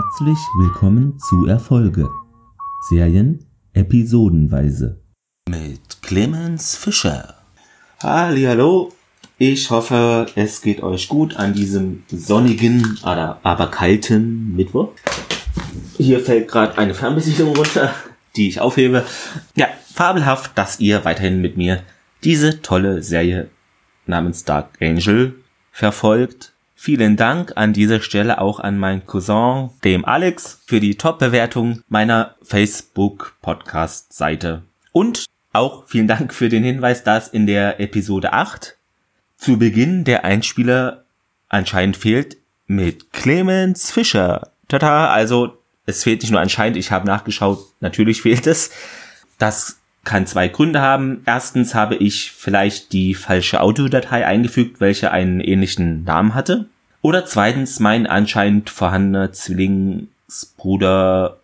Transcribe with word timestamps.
Herzlich 0.00 0.38
willkommen 0.56 1.18
zu 1.18 1.46
Erfolge. 1.46 2.08
Serien 2.88 3.44
episodenweise. 3.72 5.00
Mit 5.50 6.02
Clemens 6.02 6.76
Fischer. 6.76 7.34
Hallo, 8.00 8.92
ich 9.38 9.68
hoffe, 9.70 10.26
es 10.36 10.62
geht 10.62 10.84
euch 10.84 11.08
gut 11.08 11.36
an 11.36 11.52
diesem 11.52 12.04
sonnigen, 12.12 13.00
aber, 13.02 13.40
aber 13.42 13.72
kalten 13.72 14.54
Mittwoch. 14.54 14.92
Hier 15.96 16.20
fällt 16.20 16.46
gerade 16.46 16.78
eine 16.78 16.94
Fernbedienung 16.94 17.56
runter, 17.56 17.92
die 18.36 18.46
ich 18.46 18.60
aufhebe. 18.60 19.04
Ja, 19.56 19.66
fabelhaft, 19.92 20.52
dass 20.54 20.78
ihr 20.78 21.04
weiterhin 21.04 21.40
mit 21.40 21.56
mir 21.56 21.82
diese 22.22 22.62
tolle 22.62 23.02
Serie 23.02 23.48
namens 24.06 24.44
Dark 24.44 24.80
Angel 24.80 25.34
verfolgt. 25.72 26.52
Vielen 26.80 27.16
Dank 27.16 27.54
an 27.56 27.72
dieser 27.72 28.00
Stelle 28.00 28.40
auch 28.40 28.60
an 28.60 28.78
meinen 28.78 29.04
Cousin, 29.04 29.70
dem 29.82 30.04
Alex, 30.04 30.60
für 30.64 30.78
die 30.78 30.94
Top-Bewertung 30.94 31.82
meiner 31.88 32.36
Facebook-Podcast-Seite. 32.40 34.62
Und 34.92 35.24
auch 35.52 35.88
vielen 35.88 36.06
Dank 36.06 36.32
für 36.32 36.48
den 36.48 36.62
Hinweis, 36.62 37.02
dass 37.02 37.26
in 37.26 37.48
der 37.48 37.80
Episode 37.80 38.32
8 38.32 38.76
zu 39.36 39.58
Beginn 39.58 40.04
der 40.04 40.24
Einspieler 40.24 41.02
anscheinend 41.48 41.96
fehlt 41.96 42.36
mit 42.68 43.12
Clemens 43.12 43.90
Fischer. 43.90 44.52
Tata, 44.68 45.10
also 45.10 45.58
es 45.84 46.04
fehlt 46.04 46.22
nicht 46.22 46.30
nur 46.30 46.40
anscheinend, 46.40 46.76
ich 46.76 46.92
habe 46.92 47.08
nachgeschaut, 47.08 47.58
natürlich 47.80 48.22
fehlt 48.22 48.46
es. 48.46 48.70
Das 49.38 49.78
kann 50.08 50.26
zwei 50.26 50.48
Gründe 50.48 50.80
haben. 50.80 51.20
Erstens 51.26 51.74
habe 51.74 51.96
ich 51.96 52.32
vielleicht 52.32 52.94
die 52.94 53.14
falsche 53.14 53.60
Audiodatei 53.60 54.26
eingefügt, 54.26 54.80
welche 54.80 55.10
einen 55.10 55.40
ähnlichen 55.40 56.04
Namen 56.04 56.34
hatte. 56.34 56.64
Oder 57.00 57.24
zweitens 57.24 57.80
mein 57.80 58.06
anscheinend 58.06 58.70
vorhandener 58.70 59.32
Zwillingsbruder 59.32 61.38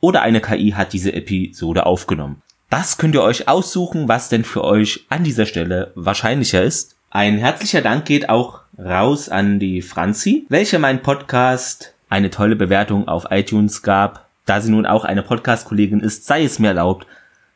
oder 0.00 0.22
eine 0.22 0.40
KI 0.40 0.72
hat 0.72 0.92
diese 0.92 1.12
Episode 1.12 1.86
aufgenommen. 1.86 2.42
Das 2.70 2.98
könnt 2.98 3.14
ihr 3.14 3.22
euch 3.22 3.48
aussuchen, 3.48 4.08
was 4.08 4.28
denn 4.28 4.44
für 4.44 4.64
euch 4.64 5.06
an 5.08 5.22
dieser 5.22 5.46
Stelle 5.46 5.92
wahrscheinlicher 5.94 6.62
ist. 6.62 6.96
Ein 7.10 7.38
herzlicher 7.38 7.80
Dank 7.80 8.04
geht 8.04 8.28
auch 8.28 8.60
raus 8.78 9.28
an 9.28 9.60
die 9.60 9.82
Franzi, 9.82 10.44
welche 10.48 10.78
mein 10.78 11.02
Podcast 11.02 11.94
eine 12.08 12.30
tolle 12.30 12.56
Bewertung 12.56 13.08
auf 13.08 13.26
iTunes 13.30 13.82
gab. 13.82 14.26
Da 14.44 14.60
sie 14.60 14.70
nun 14.70 14.86
auch 14.86 15.04
eine 15.04 15.22
Podcast-Kollegin 15.22 16.00
ist, 16.00 16.26
sei 16.26 16.44
es 16.44 16.58
mir 16.58 16.68
erlaubt, 16.68 17.06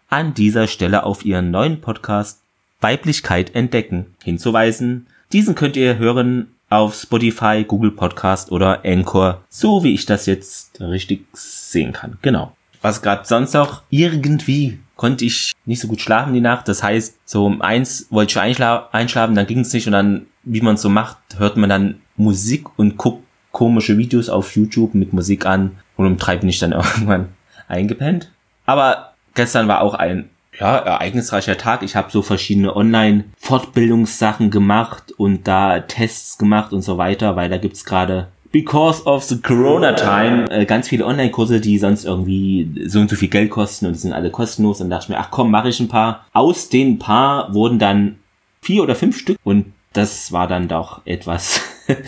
an 0.08 0.34
dieser 0.34 0.66
Stelle 0.66 1.04
auf 1.04 1.24
ihren 1.24 1.50
neuen 1.50 1.80
Podcast 1.80 2.40
Weiblichkeit 2.80 3.54
entdecken 3.54 4.14
hinzuweisen. 4.22 5.06
Diesen 5.32 5.54
könnt 5.54 5.76
ihr 5.76 5.98
hören 5.98 6.48
auf 6.70 6.94
Spotify, 6.94 7.64
Google 7.66 7.90
Podcast 7.90 8.50
oder 8.52 8.84
Anchor, 8.84 9.42
so 9.50 9.84
wie 9.84 9.92
ich 9.92 10.06
das 10.06 10.26
jetzt 10.26 10.80
richtig 10.80 11.26
sehen 11.32 11.92
kann. 11.92 12.18
Genau. 12.22 12.56
Was 12.80 13.02
gerade 13.02 13.26
sonst 13.26 13.52
noch? 13.52 13.82
Irgendwie 13.90 14.78
konnte 14.96 15.24
ich 15.24 15.52
nicht 15.66 15.80
so 15.80 15.88
gut 15.88 16.00
schlafen 16.00 16.32
die 16.32 16.40
Nacht. 16.40 16.68
Das 16.68 16.82
heißt, 16.82 17.18
so 17.24 17.44
um 17.44 17.60
eins 17.60 18.06
wollte 18.10 18.32
ich 18.32 18.38
einschla 18.38 18.88
einschlafen, 18.92 19.34
dann 19.34 19.46
ging 19.46 19.60
es 19.60 19.72
nicht 19.72 19.86
und 19.86 19.92
dann, 19.92 20.26
wie 20.44 20.60
man 20.60 20.76
so 20.76 20.88
macht, 20.88 21.18
hört 21.36 21.56
man 21.56 21.68
dann 21.68 22.00
Musik 22.16 22.78
und 22.78 22.96
guckt 22.96 23.24
komische 23.52 23.98
Videos 23.98 24.28
auf 24.28 24.54
YouTube 24.56 24.94
mit 24.94 25.12
Musik 25.12 25.46
an 25.46 25.78
und 25.96 26.06
um 26.06 26.16
drei 26.16 26.36
bin 26.36 26.48
ich 26.48 26.58
dann 26.60 26.72
irgendwann 26.72 27.28
eingepennt. 27.68 28.30
Aber 28.64 29.14
gestern 29.34 29.68
war 29.68 29.80
auch 29.80 29.94
ein 29.94 30.30
ja, 30.58 30.76
ereignisreicher 30.76 31.56
Tag. 31.56 31.82
Ich 31.82 31.96
habe 31.96 32.10
so 32.10 32.22
verschiedene 32.22 32.74
Online-Fortbildungssachen 32.74 34.50
gemacht 34.50 35.12
und 35.16 35.46
da 35.46 35.80
Tests 35.80 36.38
gemacht 36.38 36.72
und 36.72 36.82
so 36.82 36.98
weiter, 36.98 37.36
weil 37.36 37.48
da 37.48 37.58
gibt's 37.58 37.84
gerade 37.84 38.28
because 38.52 39.04
of 39.04 39.22
the 39.24 39.40
Corona 39.40 39.92
time 39.92 40.50
äh, 40.50 40.64
ganz 40.66 40.88
viele 40.88 41.06
Online-Kurse, 41.06 41.60
die 41.60 41.78
sonst 41.78 42.04
irgendwie 42.04 42.84
so 42.86 43.00
und 43.00 43.08
so 43.08 43.16
viel 43.16 43.28
Geld 43.28 43.50
kosten 43.50 43.86
und 43.86 43.92
die 43.92 44.00
sind 44.00 44.12
alle 44.12 44.30
kostenlos. 44.30 44.80
Und 44.80 44.90
dachte 44.90 45.04
ich 45.04 45.08
mir, 45.10 45.18
ach 45.18 45.30
komm, 45.30 45.50
mache 45.50 45.68
ich 45.68 45.80
ein 45.80 45.88
paar. 45.88 46.26
Aus 46.32 46.68
den 46.68 46.98
paar 46.98 47.54
wurden 47.54 47.78
dann 47.78 48.16
vier 48.60 48.82
oder 48.82 48.94
fünf 48.94 49.18
Stück 49.18 49.38
und 49.44 49.72
das 49.92 50.32
war 50.32 50.46
dann 50.46 50.68
doch 50.68 51.00
etwas 51.04 51.60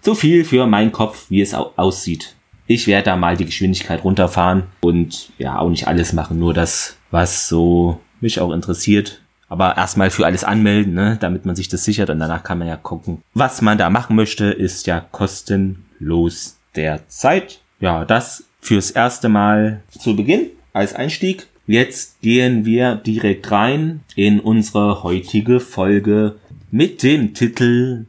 zu 0.00 0.14
viel 0.14 0.44
für 0.44 0.66
meinen 0.66 0.92
Kopf, 0.92 1.26
wie 1.28 1.40
es 1.40 1.54
aussieht 1.54 2.34
ich 2.70 2.86
werde 2.86 3.06
da 3.06 3.16
mal 3.16 3.36
die 3.36 3.46
Geschwindigkeit 3.46 4.04
runterfahren 4.04 4.62
und 4.80 5.30
ja, 5.38 5.58
auch 5.58 5.68
nicht 5.68 5.88
alles 5.88 6.12
machen, 6.12 6.38
nur 6.38 6.54
das, 6.54 6.96
was 7.10 7.48
so 7.48 8.00
mich 8.20 8.40
auch 8.40 8.52
interessiert. 8.52 9.20
Aber 9.48 9.76
erstmal 9.76 10.10
für 10.10 10.26
alles 10.26 10.44
anmelden, 10.44 10.94
ne, 10.94 11.16
damit 11.20 11.44
man 11.44 11.56
sich 11.56 11.68
das 11.68 11.84
sichert 11.84 12.08
und 12.10 12.20
danach 12.20 12.44
kann 12.44 12.58
man 12.58 12.68
ja 12.68 12.76
gucken. 12.76 13.22
Was 13.34 13.62
man 13.62 13.78
da 13.78 13.90
machen 13.90 14.14
möchte, 14.14 14.44
ist 14.46 14.86
ja 14.86 15.00
kostenlos 15.00 16.56
derzeit. 16.76 17.60
Ja, 17.80 18.04
das 18.04 18.44
fürs 18.60 18.92
erste 18.92 19.28
Mal 19.28 19.82
zu 19.90 20.14
Beginn 20.14 20.50
als 20.72 20.94
Einstieg. 20.94 21.48
Jetzt 21.66 22.20
gehen 22.20 22.64
wir 22.64 22.94
direkt 22.94 23.50
rein 23.50 24.00
in 24.14 24.40
unsere 24.40 25.02
heutige 25.02 25.60
Folge 25.60 26.36
mit 26.70 27.02
dem 27.02 27.34
Titel 27.34 28.06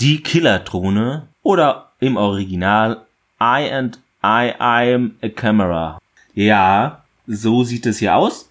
Die 0.00 0.22
Killerdrohne 0.22 1.28
oder 1.42 1.92
im 2.00 2.16
Original 2.16 3.02
I 3.40 3.70
and 3.70 3.98
I 4.24 4.52
am 4.58 5.16
a 5.22 5.28
camera. 5.28 5.98
Ja, 6.34 7.01
so 7.26 7.64
sieht 7.64 7.86
es 7.86 7.98
hier 7.98 8.14
aus. 8.16 8.50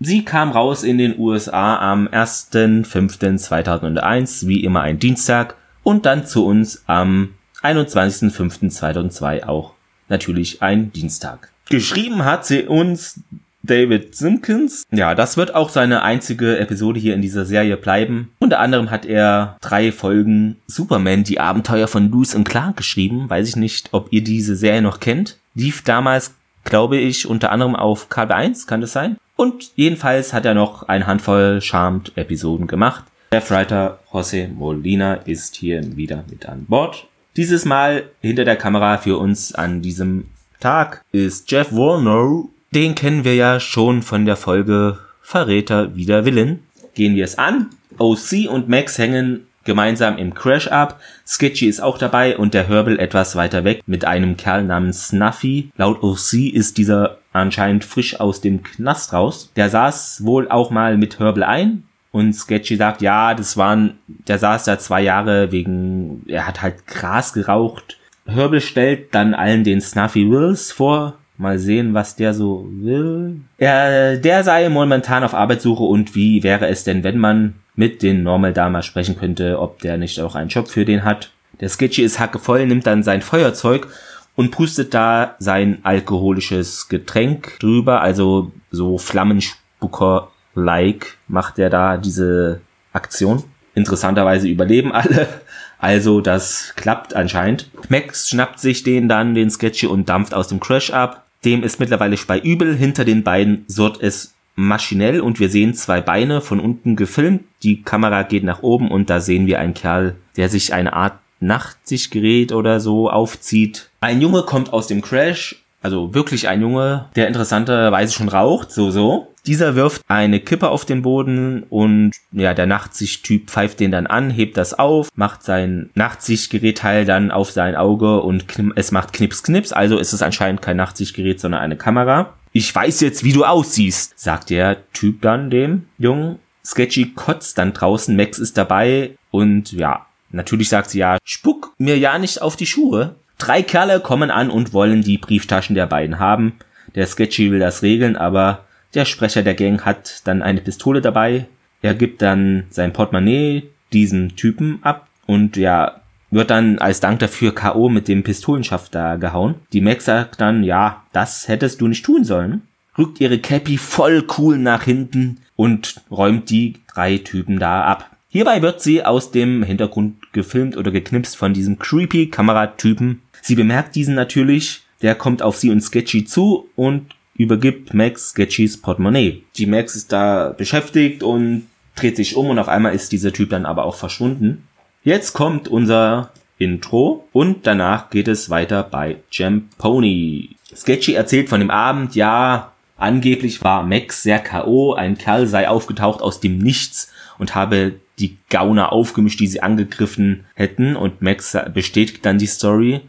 Sie 0.00 0.24
kam 0.24 0.50
raus 0.50 0.82
in 0.82 0.98
den 0.98 1.16
USA 1.18 1.78
am 1.78 2.08
1.5.2001, 2.08 4.46
wie 4.46 4.64
immer 4.64 4.82
ein 4.82 4.98
Dienstag, 4.98 5.56
und 5.82 6.04
dann 6.06 6.26
zu 6.26 6.46
uns 6.46 6.84
am 6.86 7.34
21.05.2002 7.62 9.44
auch 9.44 9.72
natürlich 10.08 10.62
ein 10.62 10.92
Dienstag. 10.92 11.50
Geschrieben 11.70 12.24
hat 12.24 12.44
sie 12.44 12.64
uns 12.64 13.20
David 13.62 14.14
Simpkins. 14.14 14.84
Ja, 14.90 15.14
das 15.14 15.38
wird 15.38 15.54
auch 15.54 15.70
seine 15.70 16.02
einzige 16.02 16.58
Episode 16.58 17.00
hier 17.00 17.14
in 17.14 17.22
dieser 17.22 17.46
Serie 17.46 17.78
bleiben. 17.78 18.30
Unter 18.38 18.60
anderem 18.60 18.90
hat 18.90 19.06
er 19.06 19.56
drei 19.62 19.90
Folgen 19.90 20.56
Superman, 20.66 21.24
die 21.24 21.40
Abenteuer 21.40 21.88
von 21.88 22.10
Lewis 22.10 22.34
und 22.34 22.44
Clark 22.44 22.76
geschrieben. 22.76 23.30
Weiß 23.30 23.48
ich 23.48 23.56
nicht, 23.56 23.88
ob 23.92 24.12
ihr 24.12 24.22
diese 24.22 24.56
Serie 24.56 24.82
noch 24.82 25.00
kennt. 25.00 25.38
Lief 25.54 25.80
damals, 25.82 26.34
glaube 26.64 26.96
ich, 26.96 27.26
unter 27.26 27.52
anderem 27.52 27.76
auf 27.76 28.10
KB1, 28.10 28.66
kann 28.66 28.80
das 28.80 28.92
sein? 28.92 29.16
Und 29.36 29.72
jedenfalls 29.76 30.32
hat 30.32 30.44
er 30.44 30.54
noch 30.54 30.84
eine 30.84 31.06
Handvoll 31.06 31.60
Charmed-Episoden 31.60 32.66
gemacht. 32.66 33.04
Chefwriter 33.32 33.98
Jose 34.12 34.48
Molina 34.48 35.14
ist 35.14 35.56
hier 35.56 35.96
wieder 35.96 36.24
mit 36.30 36.46
an 36.46 36.66
Bord. 36.66 37.06
Dieses 37.36 37.64
Mal 37.64 38.04
hinter 38.20 38.44
der 38.44 38.56
Kamera 38.56 38.98
für 38.98 39.18
uns 39.18 39.54
an 39.54 39.82
diesem 39.82 40.28
Tag 40.60 41.04
ist 41.10 41.50
Jeff 41.50 41.72
Warner 41.72 42.44
den 42.74 42.96
kennen 42.96 43.24
wir 43.24 43.36
ja 43.36 43.60
schon 43.60 44.02
von 44.02 44.26
der 44.26 44.34
Folge 44.34 44.98
Verräter 45.22 45.94
wider 45.94 46.24
Willen. 46.24 46.64
Gehen 46.94 47.14
wir 47.14 47.24
es 47.24 47.38
an. 47.38 47.70
OC 47.98 48.48
und 48.50 48.68
Max 48.68 48.98
hängen 48.98 49.46
gemeinsam 49.64 50.18
im 50.18 50.34
Crash 50.34 50.68
ab. 50.68 51.00
Sketchy 51.26 51.66
ist 51.66 51.80
auch 51.80 51.98
dabei 51.98 52.36
und 52.36 52.54
der 52.54 52.68
Herbal 52.68 52.98
etwas 52.98 53.36
weiter 53.36 53.64
weg 53.64 53.82
mit 53.86 54.04
einem 54.04 54.36
Kerl 54.36 54.64
namens 54.64 55.08
Snuffy. 55.08 55.70
Laut 55.76 56.02
OC 56.02 56.52
ist 56.52 56.78
dieser 56.78 57.18
anscheinend 57.32 57.84
frisch 57.84 58.20
aus 58.20 58.40
dem 58.40 58.62
Knast 58.62 59.12
raus. 59.12 59.50
Der 59.56 59.70
saß 59.70 60.24
wohl 60.24 60.50
auch 60.50 60.70
mal 60.70 60.96
mit 60.96 61.18
Herbal 61.18 61.42
ein 61.42 61.84
und 62.12 62.32
Sketchy 62.32 62.76
sagt, 62.76 63.02
ja, 63.02 63.34
das 63.34 63.56
waren, 63.56 63.98
der 64.06 64.38
saß 64.38 64.64
da 64.64 64.78
zwei 64.78 65.02
Jahre 65.02 65.50
wegen, 65.50 66.22
er 66.28 66.46
hat 66.46 66.62
halt 66.62 66.86
Gras 66.86 67.32
geraucht. 67.32 67.98
Herbal 68.26 68.60
stellt 68.60 69.14
dann 69.14 69.34
allen 69.34 69.64
den 69.64 69.80
Snuffy 69.80 70.30
Wills 70.30 70.72
vor, 70.72 71.18
Mal 71.36 71.58
sehen, 71.58 71.94
was 71.94 72.14
der 72.14 72.32
so 72.32 72.68
will. 72.70 73.40
Er, 73.58 74.16
der 74.18 74.44
sei 74.44 74.68
momentan 74.68 75.24
auf 75.24 75.34
Arbeitssuche 75.34 75.82
und 75.82 76.14
wie 76.14 76.44
wäre 76.44 76.68
es 76.68 76.84
denn, 76.84 77.02
wenn 77.02 77.18
man 77.18 77.54
mit 77.74 78.02
den 78.02 78.22
Normal 78.22 78.52
Dama 78.52 78.82
sprechen 78.82 79.16
könnte, 79.16 79.58
ob 79.58 79.80
der 79.80 79.96
nicht 79.96 80.20
auch 80.20 80.34
einen 80.34 80.48
Job 80.48 80.68
für 80.68 80.84
den 80.84 81.04
hat. 81.04 81.30
Der 81.60 81.68
Sketchy 81.68 82.02
ist 82.02 82.20
hackevoll, 82.20 82.66
nimmt 82.66 82.86
dann 82.86 83.02
sein 83.02 83.22
Feuerzeug 83.22 83.88
und 84.36 84.50
pustet 84.50 84.92
da 84.94 85.36
sein 85.38 85.78
alkoholisches 85.82 86.88
Getränk 86.88 87.58
drüber, 87.60 88.00
also 88.00 88.52
so 88.70 88.98
Flammenspucker-like 88.98 91.18
macht 91.28 91.58
er 91.58 91.70
da 91.70 91.96
diese 91.96 92.60
Aktion. 92.92 93.44
Interessanterweise 93.74 94.48
überleben 94.48 94.92
alle. 94.92 95.28
Also 95.76 96.20
das 96.22 96.72
klappt 96.76 97.14
anscheinend. 97.14 97.68
Max 97.90 98.30
schnappt 98.30 98.58
sich 98.58 98.84
den 98.84 99.06
dann, 99.06 99.34
den 99.34 99.50
Sketchy, 99.50 99.86
und 99.86 100.08
dampft 100.08 100.32
aus 100.32 100.48
dem 100.48 100.58
Crash 100.58 100.90
ab. 100.90 101.26
Dem 101.44 101.62
ist 101.62 101.78
mittlerweile 101.78 102.16
bei 102.26 102.38
übel. 102.38 102.74
Hinter 102.74 103.04
den 103.04 103.22
beiden 103.22 103.66
surrt 103.68 103.98
es 104.00 104.33
maschinell 104.54 105.20
und 105.20 105.40
wir 105.40 105.48
sehen 105.48 105.74
zwei 105.74 106.00
Beine 106.00 106.40
von 106.40 106.60
unten 106.60 106.96
gefilmt. 106.96 107.42
Die 107.62 107.82
Kamera 107.82 108.22
geht 108.22 108.44
nach 108.44 108.62
oben 108.62 108.90
und 108.90 109.10
da 109.10 109.20
sehen 109.20 109.46
wir 109.46 109.58
einen 109.58 109.74
Kerl, 109.74 110.16
der 110.36 110.48
sich 110.48 110.72
eine 110.72 110.92
Art 110.92 111.14
Nachtsichtgerät 111.40 112.52
oder 112.52 112.80
so 112.80 113.10
aufzieht. 113.10 113.90
Ein 114.00 114.20
Junge 114.20 114.42
kommt 114.42 114.72
aus 114.72 114.86
dem 114.86 115.02
Crash, 115.02 115.62
also 115.82 116.14
wirklich 116.14 116.48
ein 116.48 116.62
Junge, 116.62 117.06
der 117.14 117.28
interessanterweise 117.28 118.12
schon 118.12 118.28
raucht, 118.28 118.72
so 118.72 118.90
so. 118.90 119.28
Dieser 119.46 119.76
wirft 119.76 120.00
eine 120.08 120.40
Kippe 120.40 120.70
auf 120.70 120.86
den 120.86 121.02
Boden 121.02 121.64
und 121.68 122.12
ja, 122.32 122.54
der 122.54 122.64
Nachtsichttyp 122.64 123.50
pfeift 123.50 123.80
den 123.80 123.90
dann 123.90 124.06
an, 124.06 124.30
hebt 124.30 124.56
das 124.56 124.72
auf, 124.72 125.10
macht 125.14 125.42
sein 125.42 125.90
Nachtsichtgerätteil 125.94 127.04
dann 127.04 127.30
auf 127.30 127.50
sein 127.50 127.76
Auge 127.76 128.22
und 128.22 128.46
es 128.76 128.90
macht 128.90 129.12
Knips 129.12 129.42
Knips, 129.42 129.74
also 129.74 129.98
ist 129.98 130.14
es 130.14 130.22
anscheinend 130.22 130.62
kein 130.62 130.78
Nachtsichtgerät, 130.78 131.40
sondern 131.40 131.60
eine 131.60 131.76
Kamera. 131.76 132.32
Ich 132.56 132.72
weiß 132.72 133.00
jetzt, 133.00 133.24
wie 133.24 133.32
du 133.32 133.44
aussiehst, 133.44 134.16
sagt 134.16 134.48
der 134.48 134.88
Typ 134.92 135.22
dann 135.22 135.50
dem 135.50 135.86
Jungen. 135.98 136.38
Sketchy 136.64 137.06
kotzt 137.06 137.58
dann 137.58 137.72
draußen, 137.72 138.14
Max 138.14 138.38
ist 138.38 138.56
dabei 138.56 139.18
und 139.32 139.72
ja, 139.72 140.06
natürlich 140.30 140.68
sagt 140.68 140.90
sie 140.90 141.00
ja, 141.00 141.18
spuck 141.24 141.74
mir 141.78 141.98
ja 141.98 142.16
nicht 142.16 142.40
auf 142.40 142.54
die 142.54 142.66
Schuhe. 142.66 143.16
Drei 143.38 143.62
Kerle 143.62 143.98
kommen 143.98 144.30
an 144.30 144.50
und 144.50 144.72
wollen 144.72 145.02
die 145.02 145.18
Brieftaschen 145.18 145.74
der 145.74 145.86
beiden 145.86 146.20
haben. 146.20 146.54
Der 146.94 147.08
Sketchy 147.08 147.50
will 147.50 147.58
das 147.58 147.82
regeln, 147.82 148.14
aber 148.14 148.64
der 148.94 149.04
Sprecher 149.04 149.42
der 149.42 149.54
Gang 149.54 149.84
hat 149.84 150.20
dann 150.22 150.40
eine 150.40 150.60
Pistole 150.60 151.00
dabei. 151.00 151.48
Er 151.82 151.94
gibt 151.94 152.22
dann 152.22 152.68
sein 152.70 152.92
Portemonnaie 152.92 153.64
diesem 153.92 154.36
Typen 154.36 154.78
ab 154.82 155.08
und 155.26 155.56
ja, 155.56 156.02
wird 156.34 156.50
dann 156.50 156.78
als 156.78 157.00
Dank 157.00 157.20
dafür 157.20 157.54
K.O. 157.54 157.88
mit 157.88 158.08
dem 158.08 158.22
Pistolenschaft 158.22 158.94
da 158.94 159.16
gehauen. 159.16 159.54
Die 159.72 159.80
Max 159.80 160.04
sagt 160.04 160.40
dann, 160.40 160.64
ja, 160.64 161.04
das 161.12 161.48
hättest 161.48 161.80
du 161.80 161.88
nicht 161.88 162.04
tun 162.04 162.24
sollen. 162.24 162.62
Rückt 162.98 163.20
ihre 163.20 163.38
Cappy 163.38 163.78
voll 163.78 164.24
cool 164.38 164.58
nach 164.58 164.82
hinten 164.82 165.38
und 165.56 166.02
räumt 166.10 166.50
die 166.50 166.74
drei 166.92 167.18
Typen 167.18 167.58
da 167.58 167.84
ab. 167.84 168.10
Hierbei 168.28 168.62
wird 168.62 168.82
sie 168.82 169.04
aus 169.04 169.30
dem 169.30 169.62
Hintergrund 169.62 170.32
gefilmt 170.32 170.76
oder 170.76 170.90
geknipst 170.90 171.36
von 171.36 171.54
diesem 171.54 171.78
creepy 171.78 172.30
Kameratypen. 172.30 173.22
Sie 173.40 173.54
bemerkt 173.54 173.94
diesen 173.94 174.16
natürlich, 174.16 174.82
der 175.02 175.14
kommt 175.14 175.42
auf 175.42 175.56
sie 175.56 175.70
und 175.70 175.80
Sketchy 175.80 176.24
zu 176.24 176.68
und 176.74 177.14
übergibt 177.36 177.94
Max 177.94 178.30
Sketchys 178.30 178.80
Portemonnaie. 178.80 179.44
Die 179.56 179.66
Max 179.66 179.94
ist 179.94 180.12
da 180.12 180.54
beschäftigt 180.56 181.22
und 181.22 181.66
dreht 181.94 182.16
sich 182.16 182.36
um 182.36 182.50
und 182.50 182.58
auf 182.58 182.68
einmal 182.68 182.94
ist 182.94 183.12
dieser 183.12 183.32
Typ 183.32 183.50
dann 183.50 183.66
aber 183.66 183.84
auch 183.84 183.94
verschwunden. 183.94 184.64
Jetzt 185.04 185.34
kommt 185.34 185.68
unser 185.68 186.30
Intro 186.56 187.28
und 187.34 187.66
danach 187.66 188.08
geht 188.08 188.26
es 188.26 188.48
weiter 188.48 188.82
bei 188.82 189.18
Jam 189.30 189.68
Pony. 189.76 190.56
Sketchy 190.74 191.12
erzählt 191.12 191.50
von 191.50 191.60
dem 191.60 191.70
Abend, 191.70 192.14
ja, 192.14 192.72
angeblich 192.96 193.62
war 193.62 193.82
Max 193.82 194.22
sehr 194.22 194.38
K.O., 194.38 194.94
ein 194.94 195.18
Kerl 195.18 195.46
sei 195.46 195.68
aufgetaucht 195.68 196.22
aus 196.22 196.40
dem 196.40 196.56
Nichts 196.56 197.12
und 197.38 197.54
habe 197.54 197.96
die 198.18 198.38
Gauner 198.48 198.92
aufgemischt, 198.92 199.40
die 199.40 199.46
sie 199.46 199.62
angegriffen 199.62 200.46
hätten 200.54 200.96
und 200.96 201.20
Max 201.20 201.54
bestätigt 201.74 202.24
dann 202.24 202.38
die 202.38 202.46
Story. 202.46 203.02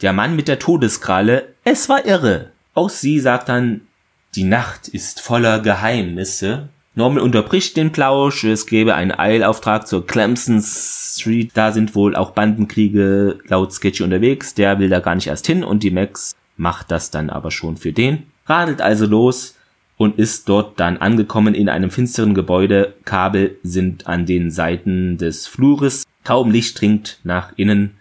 Der 0.00 0.12
Mann 0.12 0.36
mit 0.36 0.46
der 0.46 0.60
Todeskralle, 0.60 1.48
es 1.64 1.88
war 1.88 2.06
irre. 2.06 2.52
Auch 2.74 2.88
sie 2.88 3.18
sagt 3.18 3.48
dann, 3.48 3.80
die 4.36 4.44
Nacht 4.44 4.86
ist 4.86 5.20
voller 5.20 5.58
Geheimnisse. 5.58 6.68
Norman 6.94 7.22
unterbricht 7.22 7.78
den 7.78 7.90
Plausch, 7.90 8.44
es 8.44 8.66
gäbe 8.66 8.94
einen 8.94 9.12
Eilauftrag 9.12 9.86
zur 9.86 10.06
Clemson 10.06 10.60
Street. 10.62 11.50
Da 11.54 11.72
sind 11.72 11.94
wohl 11.94 12.14
auch 12.14 12.32
Bandenkriege 12.32 13.38
laut 13.46 13.72
Sketchy 13.72 14.02
unterwegs. 14.02 14.52
Der 14.54 14.78
will 14.78 14.90
da 14.90 15.00
gar 15.00 15.14
nicht 15.14 15.28
erst 15.28 15.46
hin 15.46 15.64
und 15.64 15.82
die 15.82 15.90
Max 15.90 16.36
macht 16.58 16.90
das 16.90 17.10
dann 17.10 17.30
aber 17.30 17.50
schon 17.50 17.78
für 17.78 17.92
den. 17.92 18.24
Radelt 18.44 18.82
also 18.82 19.06
los 19.06 19.56
und 19.96 20.18
ist 20.18 20.50
dort 20.50 20.78
dann 20.80 20.98
angekommen 20.98 21.54
in 21.54 21.70
einem 21.70 21.90
finsteren 21.90 22.34
Gebäude. 22.34 22.92
Kabel 23.06 23.56
sind 23.62 24.06
an 24.06 24.26
den 24.26 24.50
Seiten 24.50 25.16
des 25.16 25.46
Flures. 25.46 26.04
Kaum 26.24 26.50
Licht 26.50 26.78
dringt 26.78 27.20
nach 27.24 27.52
innen. 27.56 27.92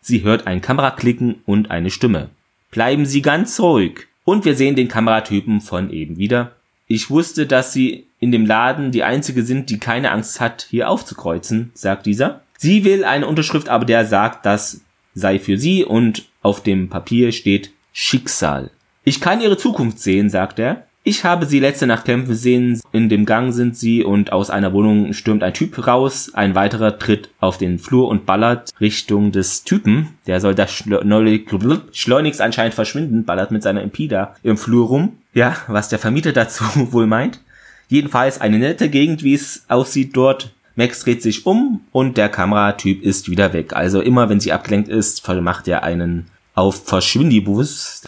Sie 0.00 0.24
hört 0.24 0.48
ein 0.48 0.60
Kameraklicken 0.60 1.36
und 1.46 1.70
eine 1.70 1.90
Stimme. 1.90 2.30
Bleiben 2.72 3.06
Sie 3.06 3.22
ganz 3.22 3.60
ruhig. 3.60 4.08
Und 4.24 4.44
wir 4.44 4.56
sehen 4.56 4.74
den 4.74 4.88
Kameratypen 4.88 5.60
von 5.60 5.90
eben 5.90 6.16
wieder. 6.16 6.52
Ich 6.94 7.08
wusste, 7.08 7.46
dass 7.46 7.72
Sie 7.72 8.08
in 8.20 8.32
dem 8.32 8.44
Laden 8.44 8.90
die 8.90 9.02
einzige 9.02 9.44
sind, 9.44 9.70
die 9.70 9.78
keine 9.78 10.10
Angst 10.10 10.40
hat, 10.40 10.66
hier 10.68 10.90
aufzukreuzen, 10.90 11.70
sagt 11.72 12.04
dieser. 12.04 12.42
Sie 12.58 12.84
will 12.84 13.02
eine 13.04 13.26
Unterschrift, 13.26 13.70
aber 13.70 13.86
der 13.86 14.04
sagt, 14.04 14.44
das 14.44 14.82
sei 15.14 15.38
für 15.38 15.56
sie 15.56 15.86
und 15.86 16.26
auf 16.42 16.62
dem 16.62 16.90
Papier 16.90 17.32
steht 17.32 17.72
Schicksal. 17.94 18.70
Ich 19.04 19.22
kann 19.22 19.40
ihre 19.40 19.56
Zukunft 19.56 20.00
sehen, 20.00 20.28
sagt 20.28 20.58
er. 20.58 20.86
Ich 21.04 21.24
habe 21.24 21.46
sie 21.46 21.58
letzte 21.58 21.88
Nacht 21.88 22.04
kämpfen 22.04 22.36
sehen, 22.36 22.80
in 22.92 23.08
dem 23.08 23.26
Gang 23.26 23.52
sind 23.52 23.76
sie 23.76 24.04
und 24.04 24.30
aus 24.30 24.50
einer 24.50 24.72
Wohnung 24.72 25.12
stürmt 25.14 25.42
ein 25.42 25.52
Typ 25.52 25.84
raus, 25.84 26.30
ein 26.32 26.54
weiterer 26.54 26.96
tritt 26.96 27.30
auf 27.40 27.58
den 27.58 27.80
Flur 27.80 28.06
und 28.06 28.24
ballert 28.24 28.70
Richtung 28.80 29.32
des 29.32 29.64
Typen, 29.64 30.10
der 30.28 30.40
soll 30.40 30.54
da 30.54 30.68
schleunigst 30.68 32.40
anscheinend 32.40 32.74
verschwinden, 32.74 33.24
ballert 33.24 33.50
mit 33.50 33.64
seiner 33.64 33.82
Impida 33.82 34.36
im 34.44 34.56
Flur 34.56 34.86
rum. 34.86 35.18
Ja, 35.34 35.56
was 35.66 35.88
der 35.88 35.98
Vermieter 35.98 36.32
dazu 36.32 36.62
wohl 36.92 37.08
meint. 37.08 37.40
Jedenfalls 37.88 38.40
eine 38.40 38.60
nette 38.60 38.88
Gegend, 38.88 39.24
wie 39.24 39.34
es 39.34 39.64
aussieht 39.66 40.16
dort. 40.16 40.52
Max 40.76 41.02
dreht 41.02 41.20
sich 41.20 41.46
um 41.46 41.80
und 41.90 42.16
der 42.16 42.28
Kameratyp 42.28 43.02
ist 43.02 43.28
wieder 43.28 43.52
weg. 43.52 43.74
Also 43.74 44.00
immer 44.00 44.28
wenn 44.28 44.40
sie 44.40 44.52
abgelenkt 44.52 44.88
ist, 44.88 45.26
macht 45.28 45.66
er 45.66 45.82
einen 45.82 46.28
auf 46.54 46.86
Verschwindibus. 46.86 48.04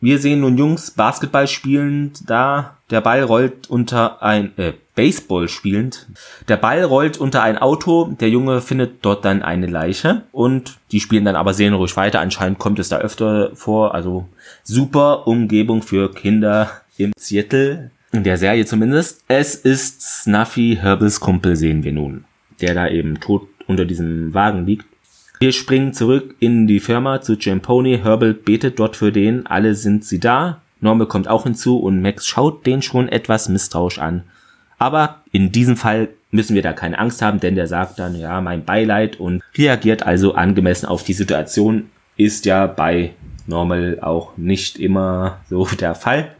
Wir 0.00 0.20
sehen 0.20 0.40
nun 0.40 0.56
Jungs 0.56 0.92
Basketball 0.92 1.48
spielend 1.48 2.30
da. 2.30 2.76
Der 2.90 3.00
Ball 3.00 3.22
rollt 3.22 3.68
unter 3.68 4.22
ein 4.22 4.56
äh, 4.56 4.72
Baseball 4.94 5.48
spielend. 5.48 6.06
Der 6.46 6.56
Ball 6.56 6.84
rollt 6.84 7.18
unter 7.18 7.42
ein 7.42 7.58
Auto. 7.58 8.14
Der 8.20 8.30
Junge 8.30 8.60
findet 8.60 9.04
dort 9.04 9.24
dann 9.24 9.42
eine 9.42 9.66
Leiche 9.66 10.22
und 10.30 10.78
die 10.92 11.00
spielen 11.00 11.24
dann 11.24 11.36
aber 11.36 11.52
seelenruhig 11.52 11.96
weiter. 11.96 12.20
Anscheinend 12.20 12.58
kommt 12.58 12.78
es 12.78 12.88
da 12.88 12.98
öfter 12.98 13.50
vor. 13.54 13.94
Also 13.94 14.28
super 14.62 15.26
Umgebung 15.26 15.82
für 15.82 16.12
Kinder 16.12 16.70
im 16.96 17.12
Seattle. 17.18 17.90
In 18.12 18.24
der 18.24 18.38
Serie 18.38 18.66
zumindest. 18.66 19.24
Es 19.28 19.56
ist 19.56 20.22
Snuffy 20.22 20.78
Herbals 20.80 21.20
Kumpel 21.20 21.56
sehen 21.56 21.82
wir 21.82 21.92
nun. 21.92 22.24
Der 22.60 22.74
da 22.74 22.88
eben 22.88 23.20
tot 23.20 23.48
unter 23.66 23.84
diesem 23.84 24.32
Wagen 24.32 24.64
liegt. 24.64 24.86
Wir 25.40 25.52
springen 25.52 25.92
zurück 25.92 26.34
in 26.40 26.66
die 26.66 26.80
Firma 26.80 27.20
zu 27.20 27.34
Jamponi. 27.34 27.98
Herbal 28.02 28.34
betet 28.34 28.80
dort 28.80 28.96
für 28.96 29.12
den. 29.12 29.46
Alle 29.46 29.76
sind 29.76 30.04
sie 30.04 30.18
da. 30.18 30.60
Normal 30.80 31.06
kommt 31.06 31.28
auch 31.28 31.44
hinzu 31.44 31.78
und 31.78 32.02
Max 32.02 32.26
schaut 32.26 32.66
den 32.66 32.82
schon 32.82 33.08
etwas 33.08 33.48
misstrauisch 33.48 34.00
an. 34.00 34.24
Aber 34.78 35.22
in 35.30 35.52
diesem 35.52 35.76
Fall 35.76 36.08
müssen 36.32 36.56
wir 36.56 36.62
da 36.62 36.72
keine 36.72 36.98
Angst 36.98 37.22
haben, 37.22 37.38
denn 37.38 37.54
der 37.54 37.68
sagt 37.68 38.00
dann, 38.00 38.18
ja, 38.18 38.40
mein 38.40 38.64
Beileid 38.64 39.20
und 39.20 39.42
reagiert 39.56 40.02
also 40.02 40.34
angemessen 40.34 40.86
auf 40.86 41.04
die 41.04 41.12
Situation. 41.12 41.90
Ist 42.16 42.44
ja 42.44 42.66
bei 42.66 43.14
Normal 43.46 43.98
auch 44.00 44.36
nicht 44.36 44.78
immer 44.78 45.38
so 45.48 45.66
der 45.66 45.94
Fall. 45.94 46.34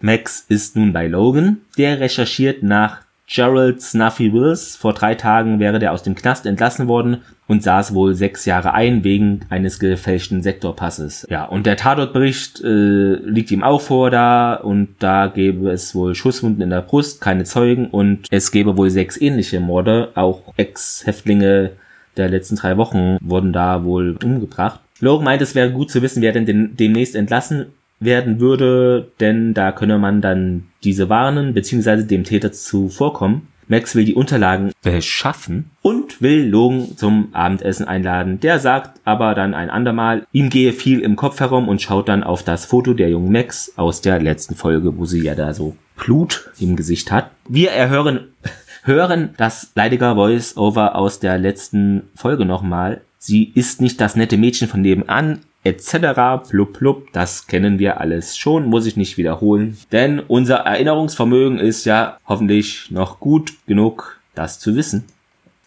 Max 0.00 0.44
ist 0.48 0.76
nun 0.76 0.92
bei 0.92 1.08
Logan. 1.08 1.58
Der 1.76 1.98
recherchiert 1.98 2.62
nach 2.62 2.98
Gerald 3.28 3.82
Snuffy 3.82 4.32
Wills. 4.32 4.76
Vor 4.76 4.94
drei 4.94 5.14
Tagen 5.14 5.60
wäre 5.60 5.78
der 5.78 5.92
aus 5.92 6.02
dem 6.02 6.14
Knast 6.14 6.46
entlassen 6.46 6.88
worden 6.88 7.18
und 7.46 7.62
saß 7.62 7.94
wohl 7.94 8.14
sechs 8.14 8.44
Jahre 8.46 8.72
ein 8.74 9.04
wegen 9.04 9.40
eines 9.50 9.78
gefälschten 9.78 10.42
Sektorpasses. 10.42 11.26
Ja, 11.30 11.44
und 11.44 11.66
der 11.66 11.76
Tatortbericht 11.76 12.60
äh, 12.62 13.14
liegt 13.14 13.50
ihm 13.50 13.62
auch 13.62 13.80
vor 13.80 14.10
da 14.10 14.54
und 14.54 14.96
da 14.98 15.26
gäbe 15.26 15.70
es 15.70 15.94
wohl 15.94 16.14
Schusswunden 16.14 16.62
in 16.62 16.70
der 16.70 16.82
Brust, 16.82 17.20
keine 17.20 17.44
Zeugen 17.44 17.88
und 17.88 18.26
es 18.30 18.50
gäbe 18.50 18.76
wohl 18.76 18.90
sechs 18.90 19.20
ähnliche 19.20 19.60
Morde. 19.60 20.10
Auch 20.14 20.42
Ex-Häftlinge 20.56 21.72
der 22.16 22.28
letzten 22.28 22.56
drei 22.56 22.76
Wochen 22.76 23.18
wurden 23.20 23.52
da 23.52 23.84
wohl 23.84 24.16
umgebracht. 24.22 24.80
Logan 25.00 25.24
meint, 25.24 25.42
es 25.42 25.54
wäre 25.54 25.70
gut 25.70 25.90
zu 25.90 26.02
wissen, 26.02 26.22
wer 26.22 26.32
denn 26.32 26.46
den, 26.46 26.76
demnächst 26.76 27.14
entlassen 27.14 27.66
werden 28.00 28.40
würde, 28.40 29.10
denn 29.20 29.54
da 29.54 29.72
könne 29.72 29.98
man 29.98 30.20
dann 30.20 30.68
diese 30.84 31.08
warnen, 31.08 31.54
beziehungsweise 31.54 32.04
dem 32.04 32.24
Täter 32.24 32.52
zuvorkommen. 32.52 33.48
Max 33.68 33.94
will 33.94 34.06
die 34.06 34.14
Unterlagen 34.14 34.72
beschaffen 34.82 35.70
und 35.82 36.22
will 36.22 36.48
Logan 36.48 36.96
zum 36.96 37.28
Abendessen 37.32 37.86
einladen. 37.86 38.40
Der 38.40 38.58
sagt 38.58 38.98
aber 39.04 39.34
dann 39.34 39.52
ein 39.52 39.68
andermal, 39.68 40.26
ihm 40.32 40.48
gehe 40.48 40.72
viel 40.72 41.00
im 41.00 41.16
Kopf 41.16 41.38
herum 41.40 41.68
und 41.68 41.82
schaut 41.82 42.08
dann 42.08 42.24
auf 42.24 42.42
das 42.42 42.64
Foto 42.64 42.94
der 42.94 43.10
jungen 43.10 43.30
Max 43.30 43.74
aus 43.76 44.00
der 44.00 44.20
letzten 44.20 44.54
Folge, 44.54 44.96
wo 44.96 45.04
sie 45.04 45.22
ja 45.22 45.34
da 45.34 45.52
so 45.52 45.76
Blut 45.96 46.50
im 46.58 46.76
Gesicht 46.76 47.12
hat. 47.12 47.30
Wir 47.46 47.70
erhören, 47.72 48.28
hören 48.84 49.30
das 49.36 49.72
leidiger 49.74 50.14
Voice-Over 50.14 50.96
aus 50.96 51.20
der 51.20 51.36
letzten 51.36 52.04
Folge 52.14 52.46
nochmal. 52.46 53.02
Sie 53.18 53.52
ist 53.54 53.82
nicht 53.82 54.00
das 54.00 54.16
nette 54.16 54.38
Mädchen 54.38 54.68
von 54.68 54.80
nebenan, 54.80 55.40
etc. 55.64 56.48
Blub 56.48 56.78
blub, 56.78 57.12
das 57.12 57.46
kennen 57.46 57.78
wir 57.78 58.00
alles 58.00 58.36
schon, 58.36 58.66
muss 58.66 58.86
ich 58.86 58.96
nicht 58.96 59.16
wiederholen. 59.16 59.76
Denn 59.92 60.20
unser 60.20 60.58
Erinnerungsvermögen 60.58 61.58
ist 61.58 61.84
ja 61.84 62.18
hoffentlich 62.26 62.90
noch 62.90 63.20
gut 63.20 63.54
genug, 63.66 64.20
das 64.34 64.58
zu 64.58 64.74
wissen. 64.76 65.04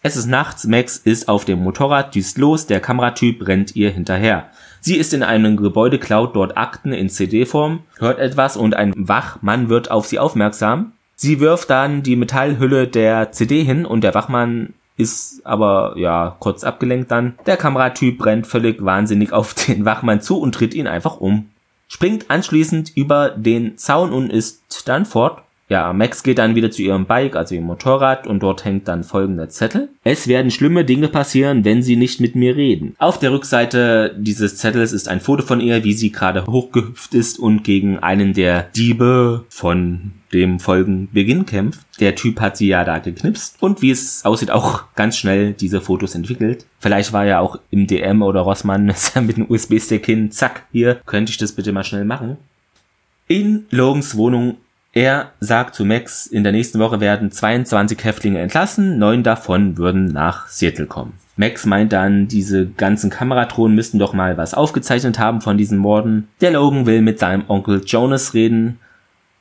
Es 0.04 0.16
ist 0.16 0.26
nachts, 0.26 0.66
Max 0.66 0.96
ist 0.96 1.28
auf 1.28 1.44
dem 1.44 1.62
Motorrad, 1.62 2.16
düst 2.16 2.36
los, 2.36 2.66
der 2.66 2.80
Kameratyp 2.80 3.46
rennt 3.46 3.76
ihr 3.76 3.90
hinterher. 3.90 4.50
Sie 4.80 4.96
ist 4.96 5.14
in 5.14 5.22
einem 5.22 5.56
Gebäude, 5.56 6.00
klaut 6.00 6.34
dort 6.34 6.56
Akten 6.56 6.92
in 6.92 7.08
CD-Form, 7.08 7.84
hört 7.98 8.18
etwas 8.18 8.56
und 8.56 8.74
ein 8.74 8.92
Wachmann 8.96 9.68
wird 9.68 9.92
auf 9.92 10.06
sie 10.06 10.18
aufmerksam. 10.18 10.92
Sie 11.14 11.38
wirft 11.38 11.70
dann 11.70 12.02
die 12.02 12.16
Metallhülle 12.16 12.88
der 12.88 13.30
CD 13.30 13.62
hin 13.62 13.86
und 13.86 14.02
der 14.02 14.12
Wachmann 14.12 14.74
ist 14.96 15.44
aber 15.44 15.94
ja 15.96 16.36
kurz 16.38 16.64
abgelenkt 16.64 17.10
dann. 17.10 17.38
Der 17.46 17.56
Kameratyp 17.56 18.24
rennt 18.24 18.46
völlig 18.46 18.84
wahnsinnig 18.84 19.32
auf 19.32 19.54
den 19.66 19.84
Wachmann 19.84 20.20
zu 20.20 20.38
und 20.38 20.54
tritt 20.54 20.74
ihn 20.74 20.86
einfach 20.86 21.18
um. 21.18 21.50
springt 21.88 22.30
anschließend 22.30 22.96
über 22.96 23.30
den 23.30 23.76
Zaun 23.78 24.12
und 24.12 24.30
ist 24.30 24.88
dann 24.88 25.04
fort. 25.04 25.42
Ja, 25.72 25.90
Max 25.94 26.22
geht 26.22 26.36
dann 26.36 26.54
wieder 26.54 26.70
zu 26.70 26.82
ihrem 26.82 27.06
Bike, 27.06 27.34
also 27.34 27.54
ihrem 27.54 27.64
Motorrad, 27.64 28.26
und 28.26 28.42
dort 28.42 28.66
hängt 28.66 28.88
dann 28.88 29.04
folgender 29.04 29.48
Zettel. 29.48 29.88
Es 30.04 30.28
werden 30.28 30.50
schlimme 30.50 30.84
Dinge 30.84 31.08
passieren, 31.08 31.64
wenn 31.64 31.82
sie 31.82 31.96
nicht 31.96 32.20
mit 32.20 32.36
mir 32.36 32.56
reden. 32.56 32.94
Auf 32.98 33.18
der 33.18 33.32
Rückseite 33.32 34.14
dieses 34.18 34.58
Zettels 34.58 34.92
ist 34.92 35.08
ein 35.08 35.20
Foto 35.20 35.42
von 35.42 35.62
ihr, 35.62 35.82
wie 35.82 35.94
sie 35.94 36.12
gerade 36.12 36.44
hochgehüpft 36.44 37.14
ist 37.14 37.38
und 37.38 37.64
gegen 37.64 37.98
einen 38.00 38.34
der 38.34 38.64
Diebe 38.64 39.46
von 39.48 40.12
dem 40.34 40.60
Folgenbeginn 40.60 41.46
kämpft. 41.46 41.80
Der 42.00 42.16
Typ 42.16 42.42
hat 42.42 42.58
sie 42.58 42.68
ja 42.68 42.84
da 42.84 42.98
geknipst 42.98 43.56
und 43.60 43.80
wie 43.80 43.92
es 43.92 44.26
aussieht 44.26 44.50
auch 44.50 44.92
ganz 44.94 45.16
schnell 45.16 45.54
diese 45.54 45.80
Fotos 45.80 46.14
entwickelt. 46.14 46.66
Vielleicht 46.80 47.14
war 47.14 47.24
ja 47.24 47.40
auch 47.40 47.58
im 47.70 47.86
DM 47.86 48.20
oder 48.20 48.42
Rossmann 48.42 48.84
mit 49.22 49.36
einem 49.36 49.46
USB-Stick 49.48 50.04
hin, 50.04 50.32
zack, 50.32 50.64
hier, 50.70 51.00
könnte 51.06 51.30
ich 51.30 51.38
das 51.38 51.52
bitte 51.52 51.72
mal 51.72 51.82
schnell 51.82 52.04
machen. 52.04 52.36
In 53.26 53.64
Logans 53.70 54.18
Wohnung 54.18 54.58
er 54.92 55.32
sagt 55.40 55.74
zu 55.74 55.86
Max, 55.86 56.26
in 56.26 56.42
der 56.42 56.52
nächsten 56.52 56.78
Woche 56.78 57.00
werden 57.00 57.30
22 57.30 58.04
Häftlinge 58.04 58.40
entlassen, 58.40 58.98
neun 58.98 59.22
davon 59.22 59.78
würden 59.78 60.06
nach 60.06 60.48
Seattle 60.48 60.86
kommen. 60.86 61.14
Max 61.36 61.64
meint 61.64 61.94
dann, 61.94 62.28
diese 62.28 62.66
ganzen 62.66 63.08
Kameratronen 63.08 63.74
müssten 63.74 63.98
doch 63.98 64.12
mal 64.12 64.36
was 64.36 64.52
aufgezeichnet 64.52 65.18
haben 65.18 65.40
von 65.40 65.56
diesen 65.56 65.78
Morden. 65.78 66.28
Der 66.42 66.50
Logan 66.50 66.84
will 66.84 67.00
mit 67.00 67.18
seinem 67.18 67.44
Onkel 67.48 67.82
Jonas 67.86 68.34
reden, 68.34 68.80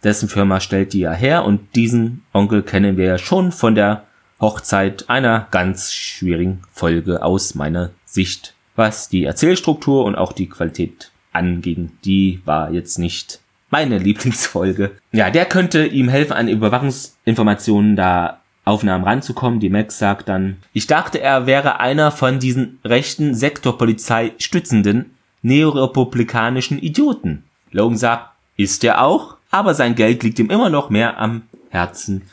dessen 0.06 0.30
Firma 0.30 0.62
stellt 0.62 0.94
die 0.94 1.02
ja 1.02 1.12
her 1.12 1.44
und 1.44 1.76
diesen 1.76 2.24
Onkel 2.32 2.64
kennen 2.64 2.96
wir 2.96 3.06
ja 3.06 3.18
schon 3.18 3.52
von 3.52 3.76
der 3.76 4.04
Hochzeit 4.40 5.10
einer 5.10 5.48
ganz 5.52 5.92
schwierigen 5.94 6.62
Folge 6.72 7.24
aus 7.24 7.56
meiner 7.56 7.90
Sicht. 8.06 8.56
Was 8.78 9.10
die 9.10 9.26
Erzählstruktur 9.26 10.06
und 10.06 10.16
auch 10.16 10.32
die 10.32 10.48
Qualität 10.48 11.12
anging, 11.34 11.92
die 12.06 12.42
war 12.46 12.72
jetzt 12.72 12.98
nicht 12.98 13.41
meine 13.72 13.98
Lieblingsfolge. 14.00 14.92
Ja, 15.12 15.32
der 15.32 15.46
könnte 15.46 15.86
ihm 15.86 16.10
helfen, 16.10 16.34
an 16.34 16.48
Überwachungsinformationen 16.48 17.96
da 17.96 18.42
Aufnahmen 18.64 19.04
ranzukommen. 19.04 19.60
Die 19.60 19.70
Max 19.70 19.98
sagt 19.98 20.30
dann, 20.30 20.58
ich 20.74 20.86
dachte, 20.86 21.20
er 21.20 21.48
wäre 21.48 21.80
einer 21.80 22.12
von 22.12 22.40
diesen 22.40 22.80
rechten 22.86 23.34
Sektorpolizei 23.34 24.34
stützenden 24.38 25.12
neorepublikanischen 25.42 26.78
Idioten. 26.78 27.44
Logan 27.72 27.98
sagt, 27.98 28.30
ist 28.58 28.84
er 28.84 29.02
auch, 29.04 29.38
aber 29.50 29.74
sein 29.74 29.96
Geld 29.96 30.22
liegt 30.22 30.38
ihm 30.38 30.52
immer 30.52 30.70
noch 30.70 30.90
mehr 30.90 31.20
am 31.20 31.44
Herzen. 31.70 32.24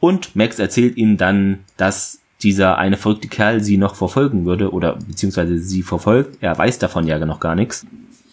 Und 0.00 0.36
Max 0.36 0.58
erzählt 0.58 0.96
ihm 0.96 1.16
dann, 1.16 1.60
dass 1.76 2.20
dieser 2.42 2.78
eine 2.78 2.96
verrückte 2.96 3.28
Kerl 3.28 3.60
sie 3.62 3.78
noch 3.78 3.96
verfolgen 3.96 4.44
würde 4.44 4.72
oder 4.72 4.96
beziehungsweise 4.96 5.58
sie 5.58 5.82
verfolgt. 5.82 6.38
Er 6.40 6.56
weiß 6.56 6.78
davon 6.78 7.06
ja 7.06 7.18
noch 7.18 7.40
gar 7.40 7.54
nichts. 7.54 7.84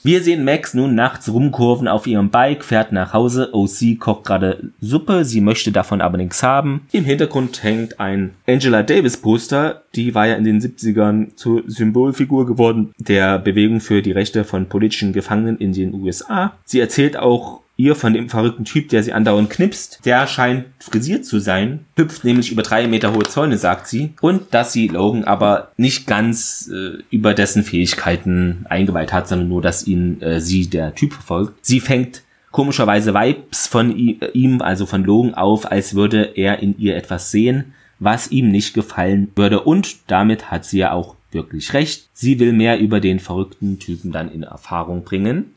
Wir 0.06 0.22
sehen 0.22 0.46
Max 0.46 0.76
nun 0.76 0.94
nachts 0.94 1.34
rumkurven 1.34 1.88
auf 1.88 2.06
ihrem 2.06 2.30
Bike, 2.30 2.64
fährt 2.64 2.92
nach 2.92 3.14
Hause. 3.14 3.56
OC 3.56 4.00
kocht 4.00 4.24
gerade 4.24 4.70
Suppe, 4.80 5.26
sie 5.26 5.42
möchte 5.42 5.72
davon 5.72 6.00
aber 6.00 6.20
nichts 6.20 6.44
haben. 6.44 6.82
Im 6.92 7.06
Hintergrund 7.06 7.64
hängt 7.64 8.00
ein 8.00 8.36
Angela 8.46 8.84
Davis 8.84 9.18
Poster, 9.18 9.82
die 9.96 10.14
war 10.14 10.28
ja 10.28 10.36
in 10.36 10.44
den 10.44 10.62
70ern 10.62 11.36
zur 11.36 11.64
Symbolfigur 11.66 12.46
geworden 12.46 12.94
der 13.00 13.40
Bewegung 13.40 13.82
für 13.82 14.04
die 14.04 14.12
Rechte 14.12 14.44
von 14.44 14.70
politischen 14.70 15.12
Gefangenen 15.12 15.58
in 15.58 15.74
den 15.74 15.96
USA. 15.96 16.54
Sie 16.66 16.80
erzählt 16.80 17.18
auch 17.18 17.62
ihr 17.78 17.96
von 17.96 18.14
dem 18.14 18.30
verrückten 18.30 18.66
Typ, 18.66 18.90
der 18.90 19.04
sie 19.04 19.14
andauernd 19.14 19.50
knipst. 19.50 20.00
Der 20.06 20.28
scheint 20.28 20.66
frisiert 20.80 21.26
zu 21.26 21.40
sein, 21.40 21.86
hüpft 21.96 22.24
nämlich 22.24 22.52
über 22.52 22.64
drei 22.64 22.88
Meter 22.88 23.14
hohe 23.14 23.24
Zäune, 23.24 23.58
sagt 23.58 23.88
sie. 23.88 24.14
Und 24.22 24.54
dass 24.54 24.74
sie 24.74 24.88
Logan 24.88 25.24
aber 25.24 25.72
nicht 25.78 26.08
ganz 26.08 26.70
äh, 26.74 27.02
über 27.10 27.34
dessen 27.34 27.64
Fähigkeiten 27.64 28.66
eingeweiht 28.70 29.12
hat, 29.12 29.28
sondern 29.28 29.50
nur, 29.50 29.62
dass 29.62 29.88
ihn 29.88 30.22
äh, 30.22 30.40
sie 30.40 30.68
der 30.68 30.96
Typ 30.96 31.14
verfolgt. 31.14 31.66
Sie 31.66 31.80
fängt 31.80 32.22
komischerweise 32.52 33.14
Vibes 33.14 33.68
von 33.68 33.94
ihm, 33.94 34.62
also 34.62 34.86
von 34.86 35.04
Logan 35.04 35.34
auf, 35.34 35.70
als 35.70 35.94
würde 35.94 36.32
er 36.36 36.60
in 36.60 36.80
ihr 36.80 36.96
etwas 36.96 37.30
sehen, 37.30 37.74
was 38.00 38.32
ihm 38.32 38.50
nicht 38.50 38.74
gefallen 38.74 39.30
würde. 39.36 39.60
Und 39.60 39.98
damit 40.08 40.52
hat 40.52 40.64
sie 40.64 40.78
ja 40.78 40.94
auch 40.94 41.16
wirklich 41.32 41.74
recht. 41.74 42.08
Sie 42.14 42.40
will 42.40 42.54
mehr 42.54 42.80
über 42.80 43.02
den 43.02 43.20
verrückten 43.20 43.78
Typen 43.80 44.14
dann 44.14 44.32
in 44.32 44.44
Erfahrung 44.44 45.04
bringen. 45.04 45.54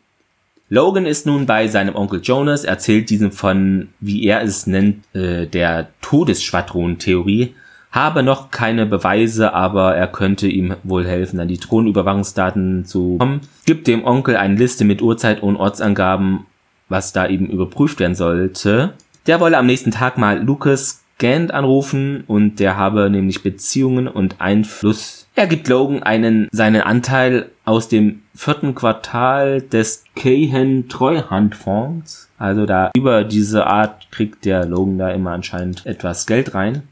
Logan 0.70 1.06
ist 1.06 1.24
nun 1.24 1.46
bei 1.46 1.66
seinem 1.66 1.96
Onkel 1.96 2.20
Jonas, 2.22 2.64
erzählt 2.64 3.08
diesem 3.08 3.32
von, 3.32 3.88
wie 4.00 4.26
er 4.26 4.42
es 4.42 4.66
nennt, 4.66 5.04
äh, 5.14 5.46
der 5.46 5.88
Todesschwadron-Theorie, 6.02 7.54
habe 7.90 8.22
noch 8.22 8.50
keine 8.50 8.84
Beweise, 8.84 9.54
aber 9.54 9.96
er 9.96 10.08
könnte 10.08 10.46
ihm 10.46 10.76
wohl 10.82 11.06
helfen, 11.06 11.40
an 11.40 11.48
die 11.48 11.56
Thronüberwachungsdaten 11.56 12.84
zu 12.84 13.16
kommen. 13.18 13.40
Gibt 13.64 13.86
dem 13.86 14.04
Onkel 14.04 14.36
eine 14.36 14.56
Liste 14.56 14.84
mit 14.84 15.00
Uhrzeit 15.00 15.42
und 15.42 15.56
Ortsangaben, 15.56 16.44
was 16.90 17.14
da 17.14 17.26
eben 17.26 17.48
überprüft 17.48 17.98
werden 17.98 18.14
sollte. 18.14 18.92
Der 19.26 19.40
wolle 19.40 19.56
am 19.56 19.66
nächsten 19.66 19.90
Tag 19.90 20.18
mal 20.18 20.42
Lucas 20.42 21.02
Gant 21.18 21.52
anrufen 21.52 22.22
und 22.28 22.60
der 22.60 22.76
habe 22.76 23.10
nämlich 23.10 23.42
Beziehungen 23.42 24.06
und 24.06 24.40
Einfluss. 24.40 25.26
Er 25.34 25.46
gibt 25.46 25.66
Logan 25.66 26.02
einen, 26.02 26.48
seinen 26.52 26.82
Anteil 26.82 27.50
aus 27.64 27.88
dem 27.88 28.22
vierten 28.38 28.76
Quartal 28.76 29.60
des 29.60 30.04
Cahen 30.14 30.88
Treuhandfonds. 30.88 32.28
Also 32.38 32.66
da 32.66 32.92
über 32.94 33.24
diese 33.24 33.66
Art 33.66 34.06
kriegt 34.12 34.44
der 34.44 34.64
Logan 34.64 34.96
da 34.96 35.10
immer 35.10 35.32
anscheinend 35.32 35.84
etwas 35.86 36.24
Geld 36.24 36.54
rein. 36.54 36.84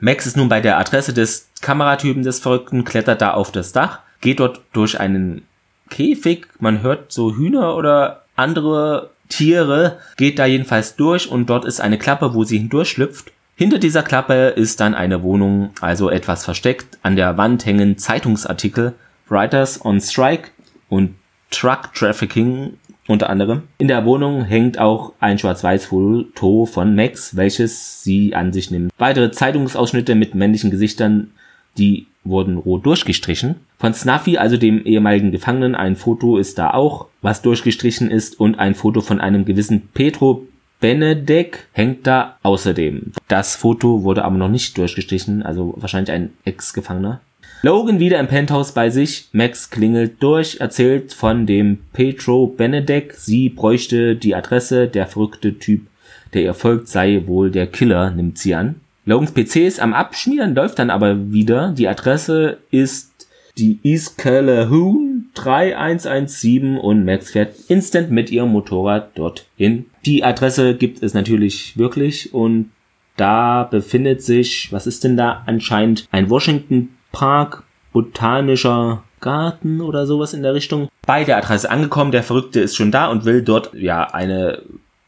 Max 0.00 0.26
ist 0.26 0.38
nun 0.38 0.48
bei 0.48 0.60
der 0.60 0.78
Adresse 0.78 1.12
des 1.12 1.50
Kameratypen 1.60 2.22
des 2.22 2.38
Verrückten, 2.38 2.84
klettert 2.84 3.20
da 3.20 3.34
auf 3.34 3.52
das 3.52 3.72
Dach, 3.72 3.98
geht 4.22 4.40
dort 4.40 4.62
durch 4.72 4.98
einen 4.98 5.42
Käfig, 5.90 6.46
man 6.58 6.82
hört 6.82 7.12
so 7.12 7.36
Hühner 7.36 7.76
oder 7.76 8.24
andere 8.34 9.10
Tiere, 9.28 9.98
geht 10.16 10.38
da 10.38 10.46
jedenfalls 10.46 10.96
durch 10.96 11.28
und 11.28 11.50
dort 11.50 11.66
ist 11.66 11.80
eine 11.80 11.98
Klappe, 11.98 12.32
wo 12.32 12.44
sie 12.44 12.58
hindurchschlüpft 12.58 13.30
hinter 13.56 13.78
dieser 13.78 14.04
Klappe 14.04 14.54
ist 14.54 14.78
dann 14.78 14.94
eine 14.94 15.24
Wohnung, 15.24 15.70
also 15.80 16.10
etwas 16.10 16.44
versteckt. 16.44 16.96
An 17.02 17.16
der 17.16 17.36
Wand 17.36 17.66
hängen 17.66 17.98
Zeitungsartikel, 17.98 18.94
Writers 19.28 19.84
on 19.84 20.00
Strike 20.00 20.50
und 20.88 21.14
Truck 21.50 21.94
Trafficking 21.94 22.74
unter 23.06 23.30
anderem. 23.30 23.62
In 23.78 23.88
der 23.88 24.04
Wohnung 24.04 24.44
hängt 24.44 24.78
auch 24.78 25.14
ein 25.18 25.38
Schwarz-Weiß-Foto 25.38 26.66
von 26.66 26.94
Max, 26.94 27.36
welches 27.36 28.02
sie 28.02 28.34
an 28.34 28.52
sich 28.52 28.70
nimmt. 28.70 28.92
Weitere 28.98 29.30
Zeitungsausschnitte 29.30 30.14
mit 30.14 30.34
männlichen 30.34 30.70
Gesichtern, 30.70 31.30
die 31.78 32.06
wurden 32.24 32.58
rot 32.58 32.84
durchgestrichen. 32.84 33.56
Von 33.78 33.94
Snuffy, 33.94 34.36
also 34.36 34.58
dem 34.58 34.84
ehemaligen 34.84 35.32
Gefangenen, 35.32 35.74
ein 35.74 35.96
Foto 35.96 36.36
ist 36.36 36.58
da 36.58 36.74
auch, 36.74 37.06
was 37.22 37.40
durchgestrichen 37.40 38.10
ist 38.10 38.38
und 38.38 38.58
ein 38.58 38.74
Foto 38.74 39.00
von 39.00 39.20
einem 39.20 39.46
gewissen 39.46 39.88
Petro 39.94 40.46
Benedek 40.80 41.66
hängt 41.72 42.06
da 42.06 42.38
außerdem. 42.42 43.12
Das 43.26 43.56
Foto 43.56 44.04
wurde 44.04 44.24
aber 44.24 44.36
noch 44.36 44.48
nicht 44.48 44.78
durchgestrichen, 44.78 45.42
also 45.42 45.74
wahrscheinlich 45.76 46.12
ein 46.12 46.30
Ex-Gefangener. 46.44 47.20
Logan 47.62 47.98
wieder 47.98 48.20
im 48.20 48.28
Penthouse 48.28 48.70
bei 48.70 48.88
sich. 48.88 49.28
Max 49.32 49.70
klingelt 49.70 50.22
durch, 50.22 50.60
erzählt 50.60 51.12
von 51.12 51.44
dem 51.44 51.78
Petro 51.92 52.46
Benedek. 52.46 53.14
Sie 53.14 53.48
bräuchte 53.48 54.14
die 54.14 54.36
Adresse. 54.36 54.86
Der 54.86 55.06
verrückte 55.06 55.58
Typ, 55.58 55.88
der 56.34 56.42
ihr 56.42 56.54
folgt, 56.54 56.86
sei 56.86 57.24
wohl 57.26 57.50
der 57.50 57.66
Killer, 57.66 58.10
nimmt 58.10 58.38
sie 58.38 58.54
an. 58.54 58.76
Logans 59.06 59.34
PC 59.34 59.56
ist 59.66 59.80
am 59.80 59.92
Abschmieren, 59.92 60.54
läuft 60.54 60.78
dann 60.78 60.90
aber 60.90 61.32
wieder. 61.32 61.72
Die 61.76 61.88
Adresse 61.88 62.58
ist 62.70 63.26
die 63.56 63.80
East 63.82 64.18
Calhoun 64.18 65.30
3117 65.34 66.76
und 66.76 67.04
Max 67.04 67.32
fährt 67.32 67.56
instant 67.66 68.12
mit 68.12 68.30
ihrem 68.30 68.50
Motorrad 68.50 69.18
dorthin. 69.18 69.86
Die 70.04 70.22
Adresse 70.22 70.76
gibt 70.76 71.02
es 71.02 71.12
natürlich 71.12 71.76
wirklich 71.76 72.32
und 72.32 72.70
da 73.16 73.64
befindet 73.64 74.22
sich, 74.22 74.72
was 74.72 74.86
ist 74.86 75.02
denn 75.02 75.16
da 75.16 75.42
anscheinend 75.46 76.06
ein 76.12 76.30
Washington 76.30 76.90
Park 77.12 77.64
botanischer 77.92 79.02
Garten 79.20 79.80
oder 79.80 80.06
sowas 80.06 80.34
in 80.34 80.42
der 80.42 80.54
Richtung. 80.54 80.88
Bei 81.06 81.24
der 81.24 81.38
Adresse 81.38 81.70
angekommen, 81.70 82.12
der 82.12 82.22
Verrückte 82.22 82.60
ist 82.60 82.76
schon 82.76 82.92
da 82.92 83.06
und 83.08 83.24
will 83.24 83.42
dort 83.42 83.74
ja 83.74 84.04
eine 84.04 84.62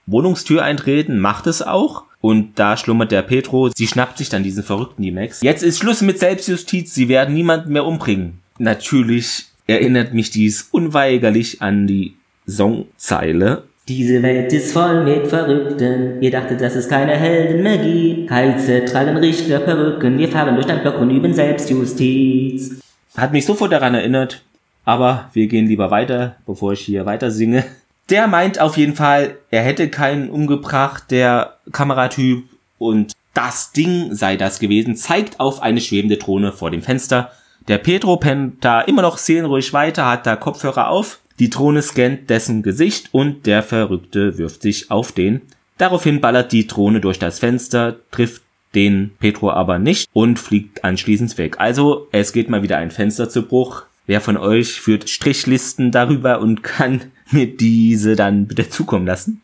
Wohnungstür 0.06 0.62
eintreten, 0.62 1.20
macht 1.20 1.46
es 1.46 1.62
auch. 1.62 2.04
Und 2.20 2.58
da 2.58 2.76
schlummert 2.76 3.12
der 3.12 3.22
Petro. 3.22 3.70
Sie 3.74 3.86
schnappt 3.86 4.18
sich 4.18 4.28
dann 4.28 4.42
diesen 4.42 4.62
Verrückten, 4.62 5.02
die 5.02 5.10
Max. 5.10 5.40
Jetzt 5.40 5.62
ist 5.62 5.78
Schluss 5.78 6.02
mit 6.02 6.18
Selbstjustiz. 6.18 6.94
Sie 6.94 7.08
werden 7.08 7.34
niemanden 7.34 7.72
mehr 7.72 7.86
umbringen. 7.86 8.40
Natürlich 8.58 9.46
erinnert 9.66 10.12
mich 10.12 10.30
dies 10.30 10.68
unweigerlich 10.70 11.62
an 11.62 11.86
die 11.86 12.16
Songzeile. 12.46 13.62
Diese 13.90 14.22
Welt 14.22 14.52
ist 14.52 14.72
voll 14.72 15.02
mit 15.02 15.26
Verrückten. 15.26 16.22
Ihr 16.22 16.30
dachtet, 16.30 16.60
dass 16.60 16.76
es 16.76 16.88
keine 16.88 17.16
Helden 17.16 17.64
mehr 17.64 17.76
gibt. 17.76 18.30
Heize 18.30 18.84
tragen 18.84 19.16
Richter 19.16 19.58
Perücken. 19.58 20.16
Wir 20.16 20.28
fahren 20.28 20.54
durch 20.54 20.66
dein 20.66 20.80
Block 20.80 21.00
und 21.00 21.10
üben 21.10 21.34
Selbstjustiz. 21.34 22.78
Hat 23.16 23.32
mich 23.32 23.44
sofort 23.44 23.72
daran 23.72 23.96
erinnert. 23.96 24.42
Aber 24.84 25.28
wir 25.32 25.48
gehen 25.48 25.66
lieber 25.66 25.90
weiter, 25.90 26.36
bevor 26.46 26.74
ich 26.74 26.82
hier 26.82 27.04
weiter 27.04 27.32
singe. 27.32 27.64
Der 28.10 28.28
meint 28.28 28.60
auf 28.60 28.76
jeden 28.76 28.94
Fall, 28.94 29.34
er 29.50 29.62
hätte 29.62 29.88
keinen 29.88 30.30
umgebracht, 30.30 31.10
der 31.10 31.56
Kameratyp, 31.72 32.44
und 32.78 33.14
das 33.34 33.72
Ding 33.72 34.14
sei 34.14 34.36
das 34.36 34.60
gewesen, 34.60 34.94
zeigt 34.94 35.40
auf 35.40 35.62
eine 35.62 35.80
schwebende 35.80 36.16
Drohne 36.16 36.52
vor 36.52 36.70
dem 36.70 36.82
Fenster. 36.82 37.32
Der 37.66 37.78
Pedro 37.78 38.18
pennt 38.18 38.64
da 38.64 38.82
immer 38.82 39.02
noch 39.02 39.18
seelenruhig 39.18 39.72
weiter, 39.72 40.08
hat 40.08 40.28
da 40.28 40.36
Kopfhörer 40.36 40.90
auf. 40.90 41.18
Die 41.40 41.48
Drohne 41.48 41.80
scannt 41.80 42.28
dessen 42.28 42.62
Gesicht 42.62 43.08
und 43.12 43.46
der 43.46 43.62
Verrückte 43.62 44.36
wirft 44.36 44.60
sich 44.60 44.90
auf 44.90 45.10
den. 45.10 45.40
Daraufhin 45.78 46.20
ballert 46.20 46.52
die 46.52 46.66
Drohne 46.66 47.00
durch 47.00 47.18
das 47.18 47.38
Fenster, 47.38 47.96
trifft 48.10 48.42
den 48.74 49.12
Petro 49.18 49.50
aber 49.50 49.78
nicht 49.78 50.10
und 50.12 50.38
fliegt 50.38 50.84
anschließend 50.84 51.38
weg. 51.38 51.56
Also 51.58 52.08
es 52.12 52.34
geht 52.34 52.50
mal 52.50 52.62
wieder 52.62 52.76
ein 52.76 52.90
Fenster 52.90 53.30
zu 53.30 53.42
Bruch. 53.46 53.84
Wer 54.06 54.20
von 54.20 54.36
euch 54.36 54.82
führt 54.82 55.08
Strichlisten 55.08 55.90
darüber 55.90 56.40
und 56.40 56.62
kann 56.62 57.06
mir 57.30 57.46
diese 57.46 58.16
dann 58.16 58.46
bitte 58.46 58.68
zukommen 58.68 59.06
lassen? 59.06 59.40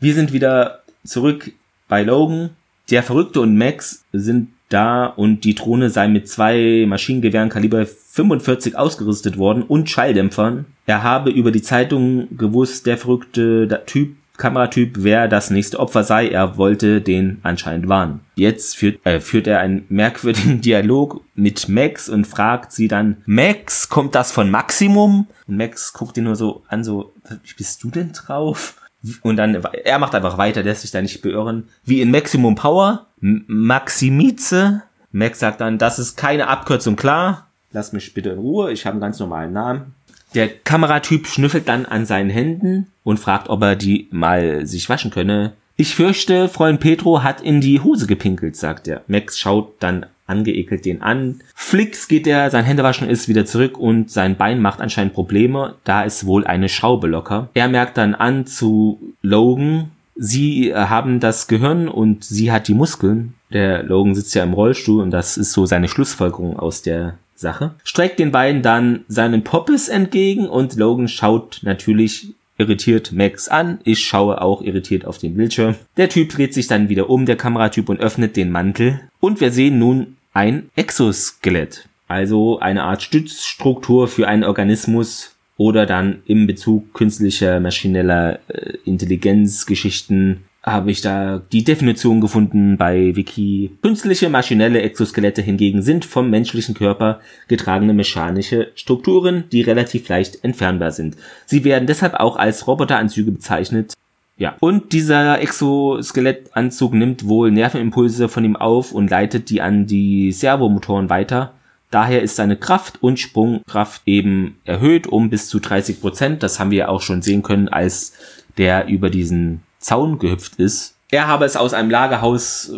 Wir 0.00 0.12
sind 0.12 0.34
wieder 0.34 0.82
zurück 1.04 1.52
bei 1.88 2.02
Logan. 2.02 2.50
Der 2.90 3.02
Verrückte 3.02 3.40
und 3.40 3.56
Max 3.56 4.04
sind 4.12 4.50
da 4.68 5.06
und 5.06 5.44
die 5.44 5.54
Drohne 5.54 5.90
sei 5.90 6.08
mit 6.08 6.28
zwei 6.28 6.84
Maschinengewehren 6.86 7.48
Kaliber 7.48 7.86
45 7.86 8.76
ausgerüstet 8.76 9.38
worden 9.38 9.62
und 9.62 9.90
Schalldämpfern. 9.90 10.66
Er 10.86 11.02
habe 11.02 11.30
über 11.30 11.50
die 11.50 11.62
Zeitung 11.62 12.36
gewusst, 12.36 12.86
der 12.86 12.98
verrückte 12.98 13.82
Typ 13.86 14.16
Kameratyp, 14.36 14.96
wer 14.98 15.28
das 15.28 15.50
nächste 15.50 15.78
Opfer 15.78 16.02
sei. 16.02 16.28
Er 16.28 16.56
wollte 16.56 17.00
den 17.00 17.38
anscheinend 17.44 17.88
warnen. 17.88 18.20
Jetzt 18.34 18.76
führt, 18.76 19.04
äh, 19.06 19.20
führt 19.20 19.46
er 19.46 19.60
einen 19.60 19.84
merkwürdigen 19.88 20.60
Dialog 20.60 21.20
mit 21.36 21.68
Max 21.68 22.08
und 22.08 22.26
fragt 22.26 22.72
sie 22.72 22.88
dann, 22.88 23.18
Max, 23.26 23.88
kommt 23.88 24.14
das 24.14 24.32
von 24.32 24.50
Maximum? 24.50 25.28
Und 25.46 25.56
Max 25.56 25.92
guckt 25.92 26.16
ihn 26.16 26.24
nur 26.24 26.36
so 26.36 26.64
an, 26.68 26.82
so, 26.82 27.12
wie 27.28 27.54
bist 27.56 27.84
du 27.84 27.90
denn 27.90 28.12
drauf? 28.12 28.74
Und 29.22 29.36
dann, 29.36 29.54
er 29.84 29.98
macht 29.98 30.14
einfach 30.14 30.38
weiter, 30.38 30.62
lässt 30.62 30.82
sich 30.82 30.90
da 30.90 31.02
nicht 31.02 31.22
beirren. 31.22 31.68
Wie 31.84 32.00
in 32.00 32.10
Maximum 32.10 32.54
Power, 32.54 33.06
Maximize. 33.20 34.82
Max 35.12 35.38
sagt 35.38 35.60
dann, 35.60 35.78
das 35.78 35.98
ist 35.98 36.16
keine 36.16 36.48
Abkürzung 36.48 36.96
klar. 36.96 37.46
Lass 37.72 37.92
mich 37.92 38.14
bitte 38.14 38.30
in 38.30 38.38
Ruhe, 38.38 38.72
ich 38.72 38.86
habe 38.86 38.94
einen 38.94 39.00
ganz 39.00 39.18
normalen 39.18 39.52
Namen. 39.52 39.94
Der 40.34 40.48
Kameratyp 40.48 41.26
schnüffelt 41.26 41.68
dann 41.68 41.86
an 41.86 42.06
seinen 42.06 42.30
Händen 42.30 42.88
und 43.04 43.20
fragt, 43.20 43.48
ob 43.48 43.62
er 43.62 43.76
die 43.76 44.08
mal 44.10 44.66
sich 44.66 44.88
waschen 44.88 45.10
könne. 45.10 45.52
Ich 45.76 45.94
fürchte, 45.94 46.48
Freund 46.48 46.80
Petro 46.80 47.22
hat 47.22 47.40
in 47.40 47.60
die 47.60 47.80
Hose 47.80 48.06
gepinkelt, 48.06 48.56
sagt 48.56 48.88
er. 48.88 49.02
Max 49.06 49.38
schaut 49.38 49.74
dann 49.80 50.06
angeekelt 50.26 50.84
den 50.84 51.02
an. 51.02 51.40
Flix 51.54 52.08
geht 52.08 52.26
er, 52.26 52.50
sein 52.50 52.64
Händewaschen 52.64 53.08
ist 53.08 53.28
wieder 53.28 53.46
zurück 53.46 53.78
und 53.78 54.10
sein 54.10 54.36
Bein 54.36 54.60
macht 54.60 54.80
anscheinend 54.80 55.14
Probleme, 55.14 55.74
da 55.84 56.02
ist 56.02 56.26
wohl 56.26 56.46
eine 56.46 56.68
Schraube 56.68 57.06
locker. 57.06 57.48
Er 57.54 57.68
merkt 57.68 57.96
dann 57.98 58.14
an 58.14 58.46
zu 58.46 59.14
Logan, 59.22 59.90
sie 60.16 60.70
äh, 60.70 60.74
haben 60.74 61.20
das 61.20 61.46
Gehirn 61.46 61.88
und 61.88 62.24
sie 62.24 62.52
hat 62.52 62.68
die 62.68 62.74
Muskeln. 62.74 63.34
Der 63.52 63.82
Logan 63.82 64.14
sitzt 64.14 64.34
ja 64.34 64.42
im 64.42 64.54
Rollstuhl 64.54 65.02
und 65.02 65.10
das 65.10 65.36
ist 65.36 65.52
so 65.52 65.66
seine 65.66 65.88
Schlussfolgerung 65.88 66.58
aus 66.58 66.82
der 66.82 67.14
Sache. 67.36 67.74
Streckt 67.82 68.18
den 68.18 68.32
beiden 68.32 68.62
dann 68.62 69.04
seinen 69.08 69.44
Poppes 69.44 69.88
entgegen 69.88 70.48
und 70.48 70.76
Logan 70.76 71.08
schaut 71.08 71.60
natürlich 71.62 72.34
irritiert 72.58 73.12
Max 73.12 73.48
an. 73.48 73.78
Ich 73.84 74.04
schaue 74.04 74.40
auch 74.40 74.62
irritiert 74.62 75.04
auf 75.04 75.18
den 75.18 75.36
Bildschirm. 75.36 75.74
Der 75.96 76.08
Typ 76.08 76.30
dreht 76.30 76.54
sich 76.54 76.66
dann 76.66 76.88
wieder 76.88 77.10
um, 77.10 77.26
der 77.26 77.36
Kameratyp, 77.36 77.88
und 77.88 78.00
öffnet 78.00 78.36
den 78.36 78.50
Mantel. 78.50 79.00
Und 79.20 79.40
wir 79.40 79.50
sehen 79.50 79.78
nun 79.78 80.16
ein 80.32 80.70
Exoskelett. 80.76 81.88
Also 82.08 82.58
eine 82.58 82.84
Art 82.84 83.02
Stützstruktur 83.02 84.08
für 84.08 84.28
einen 84.28 84.44
Organismus 84.44 85.34
oder 85.56 85.86
dann 85.86 86.22
im 86.26 86.46
Bezug 86.46 86.94
künstlicher 86.94 87.60
maschineller 87.60 88.40
äh, 88.48 88.76
Intelligenzgeschichten 88.84 90.44
habe 90.64 90.90
ich 90.90 91.02
da 91.02 91.42
die 91.52 91.62
Definition 91.62 92.20
gefunden 92.20 92.78
bei 92.78 93.14
Wiki. 93.14 93.70
Künstliche 93.82 94.30
maschinelle 94.30 94.80
Exoskelette 94.80 95.42
hingegen 95.42 95.82
sind 95.82 96.06
vom 96.06 96.30
menschlichen 96.30 96.74
Körper 96.74 97.20
getragene 97.48 97.92
mechanische 97.92 98.72
Strukturen, 98.74 99.44
die 99.52 99.60
relativ 99.60 100.08
leicht 100.08 100.42
entfernbar 100.42 100.90
sind. 100.90 101.16
Sie 101.44 101.64
werden 101.64 101.86
deshalb 101.86 102.14
auch 102.14 102.36
als 102.36 102.66
Roboteranzüge 102.66 103.30
bezeichnet. 103.30 103.92
Ja, 104.36 104.56
und 104.58 104.92
dieser 104.92 105.40
Exoskelettanzug 105.40 106.94
nimmt 106.94 107.28
wohl 107.28 107.50
Nervenimpulse 107.50 108.28
von 108.28 108.44
ihm 108.44 108.56
auf 108.56 108.92
und 108.92 109.10
leitet 109.10 109.50
die 109.50 109.60
an 109.60 109.86
die 109.86 110.32
Servomotoren 110.32 111.10
weiter. 111.10 111.52
Daher 111.90 112.22
ist 112.22 112.34
seine 112.34 112.56
Kraft 112.56 113.00
und 113.02 113.20
Sprungkraft 113.20 114.02
eben 114.06 114.56
erhöht 114.64 115.06
um 115.06 115.30
bis 115.30 115.46
zu 115.48 115.60
30 115.60 116.00
Prozent. 116.00 116.42
Das 116.42 116.58
haben 116.58 116.72
wir 116.72 116.88
auch 116.88 117.02
schon 117.02 117.22
sehen 117.22 117.42
können, 117.42 117.68
als 117.68 118.14
der 118.56 118.88
über 118.88 119.10
diesen 119.10 119.62
Zaun 119.84 120.18
gehüpft 120.18 120.56
ist. 120.56 120.96
Er 121.10 121.28
habe 121.28 121.44
es 121.44 121.56
aus 121.56 121.74
einem 121.74 121.90
Lagerhaus 121.90 122.70
äh, 122.70 122.76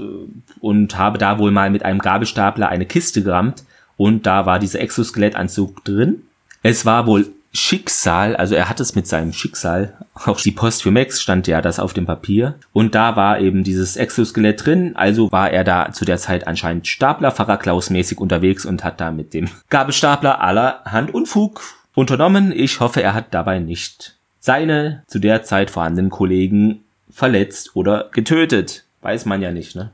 und 0.61 0.99
habe 0.99 1.19
da 1.19 1.39
wohl 1.39 1.53
mal 1.53 1.71
mit 1.71 1.85
einem 1.85 2.01
Gabelstapler 2.01 2.69
eine 2.69 2.85
Kiste 2.85 3.23
gerammt 3.23 3.65
und 3.97 4.27
da 4.27 4.45
war 4.45 4.59
dieser 4.59 4.81
Exoskelettanzug 4.81 5.85
drin. 5.85 6.23
Es 6.63 6.85
war 6.85 7.07
wohl 7.07 7.29
Schicksal, 7.53 8.37
also 8.37 8.55
er 8.55 8.69
hat 8.69 8.81
es 8.81 8.95
mit 8.95 9.07
seinem 9.07 9.33
Schicksal, 9.33 9.95
auch 10.15 10.41
die 10.41 10.51
Post 10.51 10.83
für 10.83 10.91
Max 10.91 11.23
stand 11.23 11.47
ja 11.47 11.63
das 11.63 11.79
auf 11.79 11.95
dem 11.95 12.05
Papier 12.05 12.57
und 12.73 12.95
da 12.95 13.17
war 13.17 13.41
eben 13.41 13.65
dieses 13.65 13.97
Exoskelett 13.97 14.67
drin, 14.67 14.95
also 14.97 15.33
war 15.33 15.51
er 15.51 15.65
da 15.65 15.93
zu 15.93 16.05
der 16.05 16.19
Zeit 16.19 16.47
anscheinend 16.47 16.87
Staplerfahrer 16.87 17.57
Klaus 17.57 17.89
mäßig 17.89 18.19
unterwegs 18.19 18.67
und 18.67 18.85
hat 18.85 19.01
da 19.01 19.11
mit 19.11 19.33
dem 19.33 19.49
Gabelstapler 19.71 20.43
aller 20.43 20.83
Hand 20.85 21.15
Unfug 21.15 21.63
unternommen. 21.95 22.53
Ich 22.53 22.81
hoffe, 22.81 23.03
er 23.03 23.15
hat 23.15 23.33
dabei 23.33 23.61
nicht 23.61 24.17
seine 24.41 25.05
zu 25.07 25.19
der 25.19 25.43
Zeit 25.43 25.71
vorhandenen 25.71 26.11
Kollegen 26.11 26.83
verletzt 27.17 27.71
oder 27.75 28.11
getötet. 28.13 28.85
Weiß 29.01 29.25
man 29.25 29.41
ja 29.41 29.51
nicht, 29.51 29.75
ne? 29.75 29.91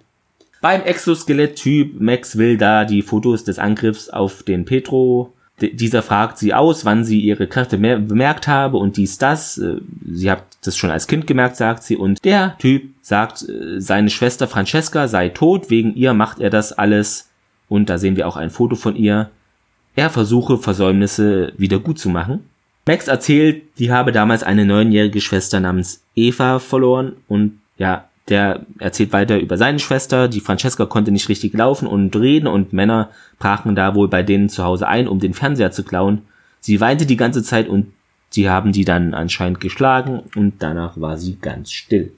Beim 0.61 0.83
Exoskelett-Typ 0.83 2.01
Max 2.01 2.37
will 2.37 2.59
da 2.59 2.85
die 2.85 3.03
Fotos 3.03 3.45
des 3.45 3.61
Angriffs 3.61 4.09
auf 4.09 4.43
den 4.43 4.65
Petro. 4.65 5.33
dieser 5.61 6.03
fragt 6.03 6.39
sie 6.39 6.53
aus, 6.53 6.85
wann 6.85 7.05
sie 7.05 7.21
ihre 7.21 7.47
Kräfte 7.47 7.79
bemerkt 7.79 8.49
habe 8.49 8.77
und 8.79 8.97
dies, 8.97 9.19
das. 9.19 9.59
Äh, 9.59 9.77
sie 10.05 10.31
hat 10.31 10.43
das 10.65 10.77
schon 10.77 10.91
als 10.91 11.07
Kind 11.07 11.29
gemerkt, 11.29 11.57
sagt 11.57 11.85
sie. 11.85 11.97
Und 11.97 12.25
der 12.25 12.59
Typ 12.59 12.91
sagt, 13.03 13.49
äh, 13.49 13.81
seine 13.81 14.11
Schwester 14.11 14.49
Francesca 14.49 15.07
sei 15.07 15.29
tot, 15.29 15.71
wegen 15.71 15.95
ihr 15.95 16.15
macht 16.15 16.41
er 16.41 16.51
das 16.51 16.73
alles. 16.73 17.29
Und 17.69 17.89
da 17.89 17.99
sehen 17.99 18.17
wir 18.17 18.27
auch 18.27 18.37
ein 18.37 18.51
Foto 18.51 18.75
von 18.75 18.97
ihr. 18.97 19.31
Er 19.95 20.11
versuche 20.11 20.59
Versäumnisse 20.59 21.53
wieder 21.57 21.79
gut 21.79 22.01
zu 22.01 22.09
machen. 22.09 22.49
Max 22.85 23.07
erzählt, 23.07 23.63
die 23.79 23.93
habe 23.93 24.11
damals 24.11 24.43
eine 24.43 24.65
neunjährige 24.65 25.21
Schwester 25.21 25.61
namens 25.61 26.03
Eva 26.17 26.59
verloren 26.59 27.13
und 27.29 27.61
ja, 27.79 28.09
der 28.29 28.67
erzählt 28.79 29.13
weiter 29.13 29.39
über 29.39 29.57
seine 29.57 29.79
Schwester. 29.79 30.29
Die 30.29 30.41
Francesca 30.41 30.87
konnte 30.87 31.13
nicht 31.13 31.29
richtig 31.29 31.55
laufen 31.55 31.87
und 31.87 32.15
reden 32.17 32.49
und 32.49 32.73
Männer 32.73 33.11
brachen 33.39 33.75
da 33.75 33.95
wohl 33.95 34.09
bei 34.09 34.23
denen 34.23 34.49
zu 34.49 34.65
Hause 34.65 34.89
ein, 34.89 35.07
um 35.07 35.21
den 35.21 35.35
Fernseher 35.35 35.71
zu 35.71 35.85
klauen. 35.85 36.23
Sie 36.61 36.81
weinte 36.81 37.07
die 37.07 37.17
ganze 37.17 37.43
Zeit 37.43 37.69
und 37.69 37.93
sie 38.31 38.51
haben 38.51 38.73
die 38.73 38.85
dann 38.85 39.15
anscheinend 39.15 39.61
geschlagen 39.61 40.23
und 40.35 40.55
danach 40.61 41.01
war 41.01 41.19
sie 41.19 41.39
ganz 41.41 41.73
still. 41.73 42.13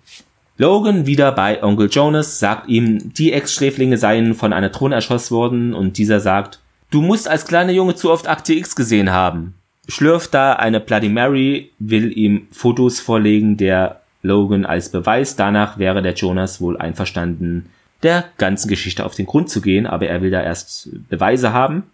Logan 0.56 1.06
wieder 1.06 1.32
bei 1.32 1.62
Onkel 1.62 1.88
Jonas 1.90 2.38
sagt 2.38 2.68
ihm, 2.68 3.12
die 3.14 3.32
Ex-Sträflinge 3.32 3.98
seien 3.98 4.34
von 4.34 4.52
einer 4.52 4.68
Drohne 4.68 4.94
erschossen 4.94 5.34
worden 5.34 5.74
und 5.74 5.98
dieser 5.98 6.20
sagt, 6.20 6.60
du 6.90 7.02
musst 7.02 7.28
als 7.28 7.46
kleiner 7.46 7.72
Junge 7.72 7.96
zu 7.96 8.10
oft 8.10 8.28
Akte 8.28 8.54
X 8.54 8.76
gesehen 8.76 9.10
haben 9.10 9.54
schlürft 9.88 10.34
da 10.34 10.54
eine 10.54 10.80
Bloody 10.80 11.08
Mary, 11.08 11.70
will 11.78 12.16
ihm 12.16 12.46
Fotos 12.50 13.00
vorlegen 13.00 13.56
der 13.56 14.00
Logan 14.22 14.64
als 14.64 14.90
Beweis. 14.90 15.36
Danach 15.36 15.78
wäre 15.78 16.02
der 16.02 16.14
Jonas 16.14 16.60
wohl 16.60 16.76
einverstanden, 16.76 17.66
der 18.02 18.24
ganzen 18.38 18.68
Geschichte 18.68 19.04
auf 19.04 19.14
den 19.14 19.26
Grund 19.26 19.50
zu 19.50 19.60
gehen, 19.60 19.86
aber 19.86 20.06
er 20.06 20.22
will 20.22 20.30
da 20.30 20.42
erst 20.42 20.88
Beweise 21.08 21.52
haben. 21.52 21.84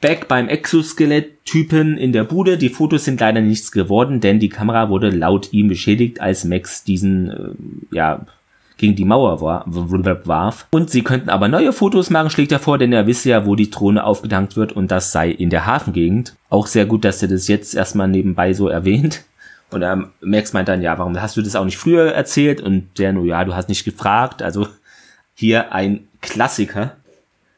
Back 0.00 0.26
beim 0.26 0.48
Exoskelett-Typen 0.48 1.96
in 1.96 2.12
der 2.12 2.24
Bude. 2.24 2.58
Die 2.58 2.70
Fotos 2.70 3.04
sind 3.04 3.20
leider 3.20 3.40
nichts 3.40 3.70
geworden, 3.70 4.20
denn 4.20 4.40
die 4.40 4.48
Kamera 4.48 4.88
wurde 4.88 5.10
laut 5.10 5.52
ihm 5.52 5.68
beschädigt, 5.68 6.20
als 6.20 6.44
Max 6.44 6.82
diesen, 6.82 7.30
äh, 7.30 7.94
ja, 7.94 8.26
gegen 8.76 8.96
die 8.96 9.04
Mauer 9.04 9.40
warf. 9.40 10.66
Und 10.70 10.90
sie 10.90 11.02
könnten 11.02 11.30
aber 11.30 11.48
neue 11.48 11.72
Fotos 11.72 12.10
machen, 12.10 12.30
schlägt 12.30 12.52
er 12.52 12.58
vor, 12.58 12.78
denn 12.78 12.92
er 12.92 13.06
wisse 13.06 13.30
ja, 13.30 13.46
wo 13.46 13.54
die 13.54 13.70
Drohne 13.70 14.04
aufgedankt 14.04 14.56
wird 14.56 14.72
und 14.72 14.90
das 14.90 15.12
sei 15.12 15.30
in 15.30 15.50
der 15.50 15.66
Hafengegend. 15.66 16.34
Auch 16.48 16.66
sehr 16.66 16.86
gut, 16.86 17.04
dass 17.04 17.22
er 17.22 17.28
das 17.28 17.48
jetzt 17.48 17.74
erstmal 17.74 18.08
nebenbei 18.08 18.52
so 18.52 18.68
erwähnt. 18.68 19.24
Und 19.70 19.82
ähm, 19.82 20.08
Max 20.20 20.52
meint 20.52 20.68
dann, 20.68 20.82
ja, 20.82 20.98
warum 20.98 21.20
hast 21.20 21.36
du 21.36 21.42
das 21.42 21.56
auch 21.56 21.64
nicht 21.64 21.78
früher 21.78 22.12
erzählt? 22.12 22.60
Und 22.60 22.98
der 22.98 23.12
nur, 23.12 23.24
ja, 23.24 23.44
du 23.44 23.54
hast 23.54 23.68
nicht 23.68 23.84
gefragt. 23.84 24.42
Also 24.42 24.66
hier 25.34 25.72
ein 25.72 26.08
Klassiker. 26.20 26.96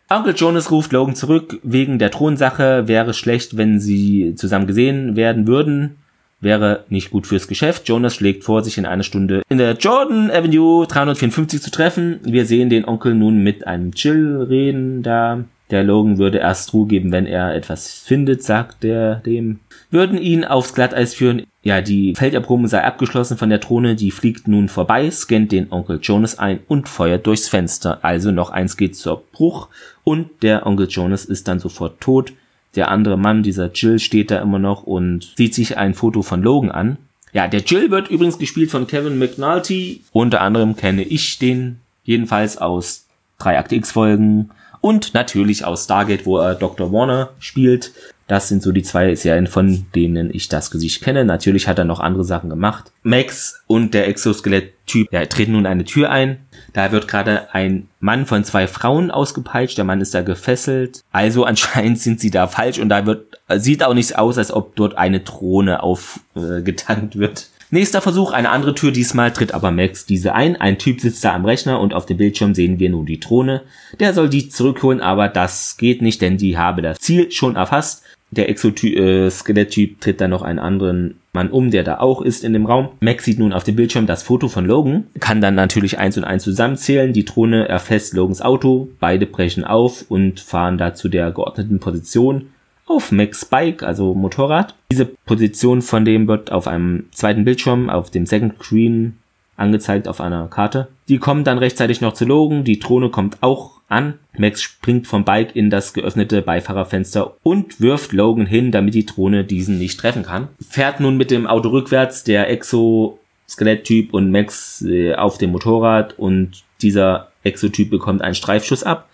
Onkel 0.08 0.34
Jonas 0.36 0.70
ruft 0.70 0.92
Logan 0.92 1.16
zurück. 1.16 1.58
Wegen 1.64 1.98
der 1.98 2.12
Thronsache 2.12 2.86
wäre 2.86 3.14
schlecht, 3.14 3.56
wenn 3.56 3.80
sie 3.80 4.34
zusammen 4.36 4.68
gesehen 4.68 5.16
werden 5.16 5.48
würden 5.48 5.96
wäre 6.44 6.84
nicht 6.88 7.10
gut 7.10 7.26
fürs 7.26 7.48
Geschäft. 7.48 7.88
Jonas 7.88 8.14
schlägt 8.14 8.44
vor, 8.44 8.62
sich 8.62 8.78
in 8.78 8.86
einer 8.86 9.02
Stunde 9.02 9.42
in 9.48 9.58
der 9.58 9.72
Jordan 9.72 10.30
Avenue 10.30 10.86
354 10.86 11.60
zu 11.60 11.70
treffen. 11.70 12.20
Wir 12.22 12.46
sehen 12.46 12.70
den 12.70 12.84
Onkel 12.84 13.14
nun 13.14 13.42
mit 13.42 13.66
einem 13.66 13.92
Chill 13.94 14.46
reden 14.48 15.02
da. 15.02 15.44
Der 15.70 15.82
Logan 15.82 16.18
würde 16.18 16.38
erst 16.38 16.72
Ruhe 16.74 16.86
geben, 16.86 17.10
wenn 17.10 17.26
er 17.26 17.54
etwas 17.54 17.88
findet, 17.90 18.42
sagt 18.42 18.84
er 18.84 19.16
dem. 19.16 19.60
Würden 19.90 20.18
ihn 20.18 20.44
aufs 20.44 20.74
Glatteis 20.74 21.14
führen. 21.14 21.46
Ja, 21.62 21.80
die 21.80 22.14
Felderprobe 22.14 22.68
sei 22.68 22.84
abgeschlossen 22.84 23.38
von 23.38 23.48
der 23.48 23.58
Drohne, 23.58 23.96
die 23.96 24.10
fliegt 24.10 24.46
nun 24.46 24.68
vorbei, 24.68 25.10
scannt 25.10 25.52
den 25.52 25.72
Onkel 25.72 25.98
Jonas 26.02 26.38
ein 26.38 26.60
und 26.68 26.88
feuert 26.88 27.26
durchs 27.26 27.48
Fenster. 27.48 27.98
Also 28.02 28.30
noch 28.30 28.50
eins 28.50 28.76
geht 28.76 28.96
zur 28.96 29.24
Bruch 29.32 29.68
und 30.04 30.42
der 30.42 30.66
Onkel 30.66 30.86
Jonas 30.88 31.24
ist 31.24 31.48
dann 31.48 31.60
sofort 31.60 32.00
tot. 32.00 32.34
Der 32.76 32.90
andere 32.90 33.16
Mann, 33.16 33.42
dieser 33.42 33.70
Jill, 33.72 33.98
steht 33.98 34.30
da 34.30 34.40
immer 34.40 34.58
noch 34.58 34.82
und 34.82 35.32
sieht 35.36 35.54
sich 35.54 35.76
ein 35.76 35.94
Foto 35.94 36.22
von 36.22 36.42
Logan 36.42 36.70
an. 36.70 36.96
Ja, 37.32 37.48
der 37.48 37.60
Jill 37.60 37.90
wird 37.90 38.08
übrigens 38.08 38.38
gespielt 38.38 38.70
von 38.70 38.86
Kevin 38.86 39.18
McNulty. 39.18 40.02
Unter 40.12 40.40
anderem 40.40 40.76
kenne 40.76 41.02
ich 41.02 41.38
den 41.38 41.80
jedenfalls 42.04 42.58
aus 42.58 43.06
drei 43.38 43.58
Akte 43.58 43.74
X 43.74 43.92
Folgen 43.92 44.50
und 44.80 45.14
natürlich 45.14 45.64
aus 45.64 45.84
Stargate, 45.84 46.26
wo 46.26 46.38
er 46.38 46.54
Dr. 46.54 46.92
Warner 46.92 47.30
spielt. 47.38 47.92
Das 48.26 48.48
sind 48.48 48.62
so 48.62 48.72
die 48.72 48.82
zwei 48.82 49.14
Serien, 49.14 49.46
von 49.46 49.86
denen 49.94 50.34
ich 50.34 50.48
das 50.48 50.70
Gesicht 50.70 51.02
kenne. 51.02 51.24
Natürlich 51.24 51.68
hat 51.68 51.78
er 51.78 51.84
noch 51.84 52.00
andere 52.00 52.24
Sachen 52.24 52.48
gemacht. 52.48 52.90
Max 53.02 53.62
und 53.66 53.92
der 53.92 54.08
Exoskelett-Typ 54.08 55.12
ja, 55.12 55.26
treten 55.26 55.52
nun 55.52 55.66
eine 55.66 55.84
Tür 55.84 56.10
ein. 56.10 56.38
Da 56.72 56.90
wird 56.90 57.06
gerade 57.06 57.52
ein 57.54 57.88
Mann 58.00 58.24
von 58.24 58.42
zwei 58.44 58.66
Frauen 58.66 59.10
ausgepeitscht. 59.10 59.76
Der 59.76 59.84
Mann 59.84 60.00
ist 60.00 60.14
da 60.14 60.22
gefesselt. 60.22 61.02
Also 61.12 61.44
anscheinend 61.44 62.00
sind 62.00 62.20
sie 62.20 62.30
da 62.30 62.46
falsch 62.46 62.78
und 62.78 62.88
da 62.88 63.04
wird, 63.04 63.38
sieht 63.56 63.84
auch 63.84 63.94
nicht 63.94 64.18
aus, 64.18 64.38
als 64.38 64.52
ob 64.52 64.74
dort 64.76 64.96
eine 64.96 65.20
Drohne 65.20 65.82
aufgetankt 65.82 67.16
äh, 67.16 67.18
wird. 67.18 67.48
Nächster 67.74 68.00
Versuch, 68.00 68.32
eine 68.32 68.50
andere 68.50 68.76
Tür, 68.76 68.92
diesmal 68.92 69.32
tritt 69.32 69.52
aber 69.52 69.72
Max 69.72 70.06
diese 70.06 70.32
ein. 70.32 70.54
Ein 70.54 70.78
Typ 70.78 71.00
sitzt 71.00 71.24
da 71.24 71.34
am 71.34 71.44
Rechner 71.44 71.80
und 71.80 71.92
auf 71.92 72.06
dem 72.06 72.18
Bildschirm 72.18 72.54
sehen 72.54 72.78
wir 72.78 72.88
nun 72.88 73.04
die 73.04 73.18
Drohne. 73.18 73.62
Der 73.98 74.14
soll 74.14 74.28
die 74.28 74.48
zurückholen, 74.48 75.00
aber 75.00 75.28
das 75.28 75.76
geht 75.76 76.00
nicht, 76.00 76.22
denn 76.22 76.36
die 76.36 76.56
habe 76.56 76.82
das 76.82 77.00
Ziel 77.00 77.32
schon 77.32 77.56
erfasst. 77.56 78.03
Der 78.36 78.48
Exoskeletttyp 78.48 79.90
äh, 79.90 80.00
tritt 80.00 80.20
dann 80.20 80.30
noch 80.30 80.42
einen 80.42 80.58
anderen 80.58 81.16
Mann 81.32 81.50
um, 81.50 81.70
der 81.70 81.84
da 81.84 81.98
auch 81.98 82.22
ist 82.22 82.44
in 82.44 82.52
dem 82.52 82.66
Raum. 82.66 82.88
Max 83.00 83.24
sieht 83.24 83.38
nun 83.38 83.52
auf 83.52 83.64
dem 83.64 83.76
Bildschirm 83.76 84.06
das 84.06 84.22
Foto 84.22 84.48
von 84.48 84.66
Logan, 84.66 85.04
kann 85.20 85.40
dann 85.40 85.54
natürlich 85.54 85.98
eins 85.98 86.16
und 86.16 86.24
eins 86.24 86.44
zusammenzählen. 86.44 87.12
Die 87.12 87.24
Drohne 87.24 87.68
erfasst 87.68 88.14
Logans 88.14 88.42
Auto, 88.42 88.88
beide 89.00 89.26
brechen 89.26 89.64
auf 89.64 90.04
und 90.08 90.40
fahren 90.40 90.78
da 90.78 90.94
zu 90.94 91.08
der 91.08 91.30
geordneten 91.30 91.78
Position 91.78 92.46
auf 92.86 93.12
Max 93.12 93.44
Bike, 93.44 93.82
also 93.82 94.14
Motorrad. 94.14 94.74
Diese 94.90 95.06
Position 95.06 95.82
von 95.82 96.04
dem 96.04 96.28
wird 96.28 96.52
auf 96.52 96.66
einem 96.66 97.06
zweiten 97.12 97.44
Bildschirm, 97.44 97.88
auf 97.88 98.10
dem 98.10 98.26
Second 98.26 98.54
Screen 98.62 99.18
angezeigt 99.56 100.08
auf 100.08 100.20
einer 100.20 100.48
Karte. 100.48 100.88
Die 101.08 101.18
kommen 101.18 101.44
dann 101.44 101.58
rechtzeitig 101.58 102.00
noch 102.00 102.14
zu 102.14 102.24
Logan, 102.24 102.64
die 102.64 102.78
Drohne 102.78 103.08
kommt 103.10 103.42
auch 103.42 103.73
an. 103.88 104.18
Max 104.36 104.62
springt 104.62 105.06
vom 105.06 105.24
Bike 105.24 105.54
in 105.54 105.70
das 105.70 105.92
geöffnete 105.92 106.42
Beifahrerfenster 106.42 107.36
und 107.42 107.80
wirft 107.80 108.12
Logan 108.12 108.46
hin, 108.46 108.70
damit 108.70 108.94
die 108.94 109.06
Drohne 109.06 109.44
diesen 109.44 109.78
nicht 109.78 109.98
treffen 109.98 110.22
kann. 110.22 110.48
Fährt 110.68 111.00
nun 111.00 111.16
mit 111.16 111.30
dem 111.30 111.46
Auto 111.46 111.68
rückwärts, 111.68 112.24
der 112.24 112.50
Exo-Skeletttyp 112.50 114.12
und 114.12 114.30
Max 114.30 114.82
äh, 114.82 115.14
auf 115.14 115.38
dem 115.38 115.52
Motorrad 115.52 116.18
und 116.18 116.62
dieser 116.82 117.28
Exotyp 117.44 117.90
bekommt 117.90 118.22
einen 118.22 118.34
Streifschuss 118.34 118.82
ab. 118.82 119.08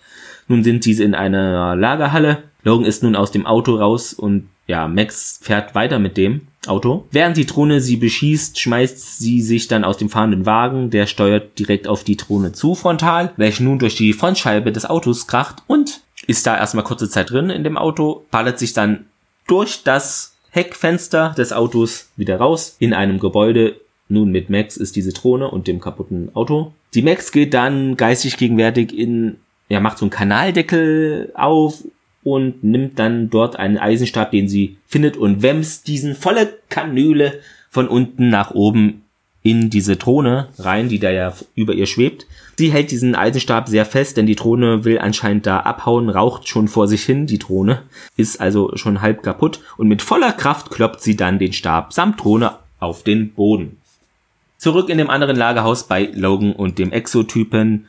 Nun 0.47 0.63
sind 0.63 0.85
diese 0.85 1.03
in 1.03 1.15
einer 1.15 1.75
Lagerhalle. 1.75 2.43
Logan 2.63 2.85
ist 2.85 3.03
nun 3.03 3.15
aus 3.15 3.31
dem 3.31 3.45
Auto 3.45 3.75
raus 3.75 4.13
und 4.13 4.49
ja, 4.67 4.87
Max 4.87 5.39
fährt 5.41 5.75
weiter 5.75 5.99
mit 5.99 6.17
dem 6.17 6.47
Auto. 6.67 7.07
Während 7.11 7.37
die 7.37 7.45
Drohne 7.45 7.81
sie 7.81 7.97
beschießt, 7.97 8.59
schmeißt 8.59 9.17
sie 9.17 9.41
sich 9.41 9.67
dann 9.67 9.83
aus 9.83 9.97
dem 9.97 10.09
fahrenden 10.09 10.45
Wagen. 10.45 10.91
Der 10.91 11.07
steuert 11.07 11.57
direkt 11.57 11.87
auf 11.87 12.03
die 12.03 12.17
Drohne 12.17 12.51
zu 12.51 12.75
frontal, 12.75 13.33
welche 13.37 13.63
nun 13.63 13.79
durch 13.79 13.95
die 13.95 14.13
Frontscheibe 14.13 14.71
des 14.71 14.85
Autos 14.85 15.27
kracht 15.27 15.63
und 15.67 16.01
ist 16.27 16.45
da 16.45 16.57
erstmal 16.57 16.83
kurze 16.83 17.09
Zeit 17.09 17.31
drin 17.31 17.49
in 17.49 17.63
dem 17.63 17.77
Auto, 17.77 18.25
ballert 18.29 18.59
sich 18.59 18.73
dann 18.73 19.05
durch 19.47 19.83
das 19.83 20.35
Heckfenster 20.51 21.33
des 21.37 21.51
Autos 21.51 22.09
wieder 22.15 22.37
raus 22.37 22.75
in 22.79 22.93
einem 22.93 23.19
Gebäude. 23.19 23.75
Nun 24.07 24.31
mit 24.31 24.49
Max 24.49 24.77
ist 24.77 24.95
diese 24.95 25.13
Drohne 25.13 25.49
und 25.49 25.67
dem 25.67 25.79
kaputten 25.79 26.35
Auto. 26.35 26.73
Die 26.93 27.01
Max 27.01 27.31
geht 27.31 27.53
dann 27.53 27.97
geistig 27.97 28.37
gegenwärtig 28.37 28.97
in, 28.97 29.37
ja, 29.69 29.79
macht 29.79 29.97
so 29.97 30.05
einen 30.05 30.11
Kanaldeckel 30.11 31.31
auf 31.33 31.83
und 32.23 32.63
nimmt 32.63 32.99
dann 32.99 33.29
dort 33.29 33.57
einen 33.57 33.77
Eisenstab, 33.77 34.31
den 34.31 34.47
sie 34.47 34.77
findet 34.85 35.17
und 35.17 35.41
wämst 35.41 35.87
diesen 35.87 36.15
volle 36.15 36.53
Kanüle 36.69 37.39
von 37.69 37.87
unten 37.87 38.29
nach 38.29 38.51
oben 38.51 39.03
in 39.43 39.69
diese 39.69 39.95
Drohne 39.95 40.49
rein, 40.59 40.87
die 40.87 40.99
da 40.99 41.09
ja 41.09 41.33
über 41.55 41.73
ihr 41.73 41.87
schwebt. 41.87 42.27
Sie 42.57 42.71
hält 42.71 42.91
diesen 42.91 43.15
Eisenstab 43.15 43.67
sehr 43.67 43.85
fest, 43.85 44.17
denn 44.17 44.27
die 44.27 44.35
Drohne 44.35 44.85
will 44.85 44.99
anscheinend 44.99 45.47
da 45.47 45.61
abhauen, 45.61 46.09
raucht 46.09 46.47
schon 46.47 46.67
vor 46.67 46.87
sich 46.87 47.03
hin, 47.03 47.25
die 47.25 47.39
Drohne, 47.39 47.81
ist 48.17 48.39
also 48.39 48.75
schon 48.75 49.01
halb 49.01 49.23
kaputt 49.23 49.61
und 49.77 49.87
mit 49.87 50.03
voller 50.03 50.31
Kraft 50.31 50.69
kloppt 50.69 51.01
sie 51.01 51.15
dann 51.15 51.39
den 51.39 51.53
Stab 51.53 51.91
samt 51.91 52.23
Drohne 52.23 52.53
auf 52.79 53.03
den 53.03 53.33
Boden. 53.33 53.77
Zurück 54.57 54.89
in 54.89 54.99
dem 54.99 55.09
anderen 55.09 55.37
Lagerhaus 55.37 55.87
bei 55.87 56.11
Logan 56.13 56.53
und 56.53 56.77
dem 56.77 56.91
Exotypen, 56.91 57.87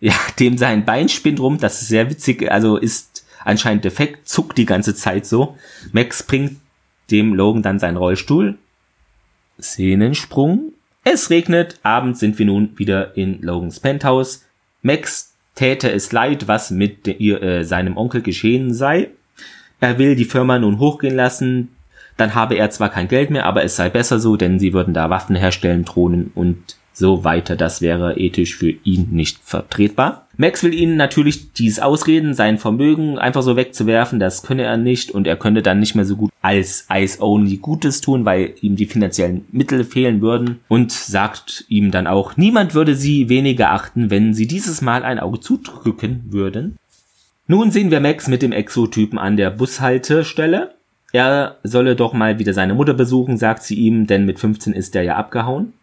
ja, 0.00 0.14
dem 0.40 0.58
sein 0.58 0.84
Bein 0.84 1.08
spinnt 1.08 1.38
rum, 1.38 1.58
das 1.58 1.82
ist 1.82 1.88
sehr 1.88 2.10
witzig, 2.10 2.50
also 2.50 2.76
ist 2.76 3.24
anscheinend 3.44 3.84
defekt, 3.84 4.28
zuckt 4.28 4.58
die 4.58 4.66
ganze 4.66 4.94
Zeit 4.94 5.26
so. 5.26 5.56
Max 5.92 6.22
bringt 6.22 6.60
dem 7.10 7.34
Logan 7.34 7.62
dann 7.62 7.78
seinen 7.78 7.96
Rollstuhl. 7.96 8.58
Szenensprung. 9.60 10.72
Es 11.04 11.30
regnet, 11.30 11.78
abends 11.82 12.20
sind 12.20 12.38
wir 12.38 12.46
nun 12.46 12.78
wieder 12.78 13.16
in 13.16 13.40
Logans 13.42 13.80
Penthouse. 13.80 14.44
Max 14.82 15.34
täte 15.54 15.90
es 15.90 16.12
leid, 16.12 16.48
was 16.48 16.70
mit 16.70 17.06
ihr, 17.06 17.42
äh, 17.42 17.64
seinem 17.64 17.96
Onkel 17.96 18.22
geschehen 18.22 18.72
sei. 18.74 19.10
Er 19.80 19.98
will 19.98 20.14
die 20.14 20.24
Firma 20.24 20.58
nun 20.58 20.78
hochgehen 20.78 21.16
lassen, 21.16 21.70
dann 22.20 22.34
habe 22.34 22.56
er 22.56 22.70
zwar 22.70 22.90
kein 22.90 23.08
Geld 23.08 23.30
mehr, 23.30 23.46
aber 23.46 23.64
es 23.64 23.76
sei 23.76 23.88
besser 23.88 24.20
so, 24.20 24.36
denn 24.36 24.58
sie 24.58 24.74
würden 24.74 24.92
da 24.92 25.08
Waffen 25.08 25.36
herstellen, 25.36 25.86
Drohnen 25.86 26.30
und 26.34 26.76
so 26.92 27.24
weiter. 27.24 27.56
Das 27.56 27.80
wäre 27.80 28.18
ethisch 28.18 28.56
für 28.56 28.70
ihn 28.70 29.08
nicht 29.10 29.38
vertretbar. 29.42 30.28
Max 30.40 30.62
will 30.62 30.72
ihnen 30.72 30.96
natürlich 30.96 31.52
dieses 31.52 31.80
Ausreden, 31.80 32.32
sein 32.32 32.56
Vermögen 32.56 33.18
einfach 33.18 33.42
so 33.42 33.56
wegzuwerfen, 33.56 34.18
das 34.18 34.42
könne 34.42 34.62
er 34.62 34.78
nicht 34.78 35.10
und 35.10 35.26
er 35.26 35.36
könnte 35.36 35.60
dann 35.60 35.80
nicht 35.80 35.94
mehr 35.94 36.06
so 36.06 36.16
gut 36.16 36.30
als 36.40 36.86
Ice 36.90 37.20
Only 37.20 37.58
Gutes 37.58 38.00
tun, 38.00 38.24
weil 38.24 38.54
ihm 38.62 38.74
die 38.74 38.86
finanziellen 38.86 39.44
Mittel 39.52 39.84
fehlen 39.84 40.22
würden 40.22 40.60
und 40.68 40.92
sagt 40.92 41.66
ihm 41.68 41.90
dann 41.90 42.06
auch, 42.06 42.38
niemand 42.38 42.72
würde 42.72 42.94
sie 42.94 43.28
weniger 43.28 43.72
achten, 43.72 44.08
wenn 44.08 44.32
sie 44.32 44.46
dieses 44.46 44.80
Mal 44.80 45.02
ein 45.02 45.18
Auge 45.18 45.40
zudrücken 45.40 46.22
würden. 46.30 46.78
Nun 47.46 47.70
sehen 47.70 47.90
wir 47.90 48.00
Max 48.00 48.26
mit 48.26 48.40
dem 48.40 48.52
Exotypen 48.52 49.18
an 49.18 49.36
der 49.36 49.50
Bushaltestelle. 49.50 50.74
Er 51.12 51.58
solle 51.64 51.96
doch 51.96 52.14
mal 52.14 52.38
wieder 52.38 52.54
seine 52.54 52.72
Mutter 52.72 52.94
besuchen, 52.94 53.36
sagt 53.36 53.62
sie 53.62 53.74
ihm, 53.74 54.06
denn 54.06 54.24
mit 54.24 54.38
15 54.38 54.72
ist 54.72 54.96
er 54.96 55.02
ja 55.02 55.16
abgehauen. 55.16 55.74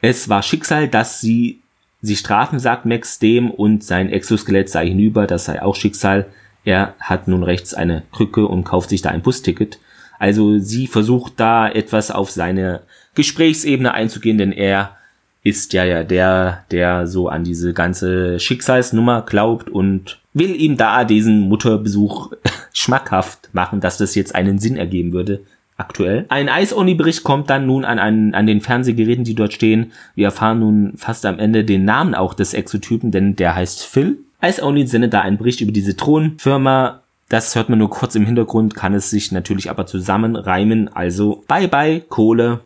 Es 0.00 0.28
war 0.28 0.42
Schicksal, 0.42 0.88
dass 0.88 1.20
sie 1.20 1.60
sie 2.04 2.16
strafen, 2.16 2.58
sagt 2.58 2.86
Max 2.86 3.18
dem, 3.18 3.50
und 3.50 3.82
sein 3.82 4.10
Exoskelett 4.10 4.68
sei 4.68 4.88
hinüber, 4.88 5.26
das 5.26 5.46
sei 5.46 5.62
auch 5.62 5.74
Schicksal. 5.74 6.26
Er 6.64 6.94
hat 7.00 7.28
nun 7.28 7.42
rechts 7.42 7.74
eine 7.74 8.02
Krücke 8.12 8.46
und 8.46 8.64
kauft 8.64 8.90
sich 8.90 9.02
da 9.02 9.10
ein 9.10 9.22
Busticket. 9.22 9.78
Also 10.18 10.58
sie 10.58 10.86
versucht 10.86 11.34
da 11.36 11.68
etwas 11.68 12.10
auf 12.10 12.30
seine 12.30 12.82
Gesprächsebene 13.14 13.92
einzugehen, 13.92 14.38
denn 14.38 14.52
er 14.52 14.96
ist 15.42 15.72
ja 15.74 15.84
ja 15.84 16.04
der, 16.04 16.64
der 16.70 17.06
so 17.06 17.28
an 17.28 17.44
diese 17.44 17.74
ganze 17.74 18.40
Schicksalsnummer 18.40 19.22
glaubt 19.22 19.68
und 19.68 20.20
will 20.32 20.54
ihm 20.58 20.76
da 20.76 21.04
diesen 21.04 21.40
Mutterbesuch 21.40 22.32
schmackhaft 22.72 23.50
machen, 23.52 23.80
dass 23.80 23.98
das 23.98 24.14
jetzt 24.14 24.34
einen 24.34 24.58
Sinn 24.58 24.76
ergeben 24.76 25.12
würde 25.12 25.40
aktuell. 25.76 26.26
Ein 26.28 26.48
Ice-Only-Bericht 26.48 27.24
kommt 27.24 27.50
dann 27.50 27.66
nun 27.66 27.84
an, 27.84 27.98
an, 27.98 28.34
an 28.34 28.46
den 28.46 28.60
Fernsehgeräten, 28.60 29.24
die 29.24 29.34
dort 29.34 29.52
stehen. 29.52 29.92
Wir 30.14 30.26
erfahren 30.26 30.60
nun 30.60 30.92
fast 30.96 31.26
am 31.26 31.38
Ende 31.38 31.64
den 31.64 31.84
Namen 31.84 32.14
auch 32.14 32.34
des 32.34 32.54
Exotypen, 32.54 33.10
denn 33.10 33.36
der 33.36 33.54
heißt 33.54 33.84
Phil. 33.84 34.18
Ice-Only 34.42 34.86
sendet 34.86 35.14
da 35.14 35.20
einen 35.22 35.38
Bericht 35.38 35.60
über 35.60 35.72
diese 35.72 35.96
Thronfirma. 35.96 37.00
Das 37.28 37.54
hört 37.54 37.70
man 37.70 37.78
nur 37.78 37.90
kurz 37.90 38.14
im 38.14 38.26
Hintergrund, 38.26 38.74
kann 38.74 38.94
es 38.94 39.10
sich 39.10 39.32
natürlich 39.32 39.70
aber 39.70 39.86
zusammenreimen. 39.86 40.94
Also 40.94 41.42
bye 41.48 41.68
bye 41.68 42.00
Kohle. 42.00 42.60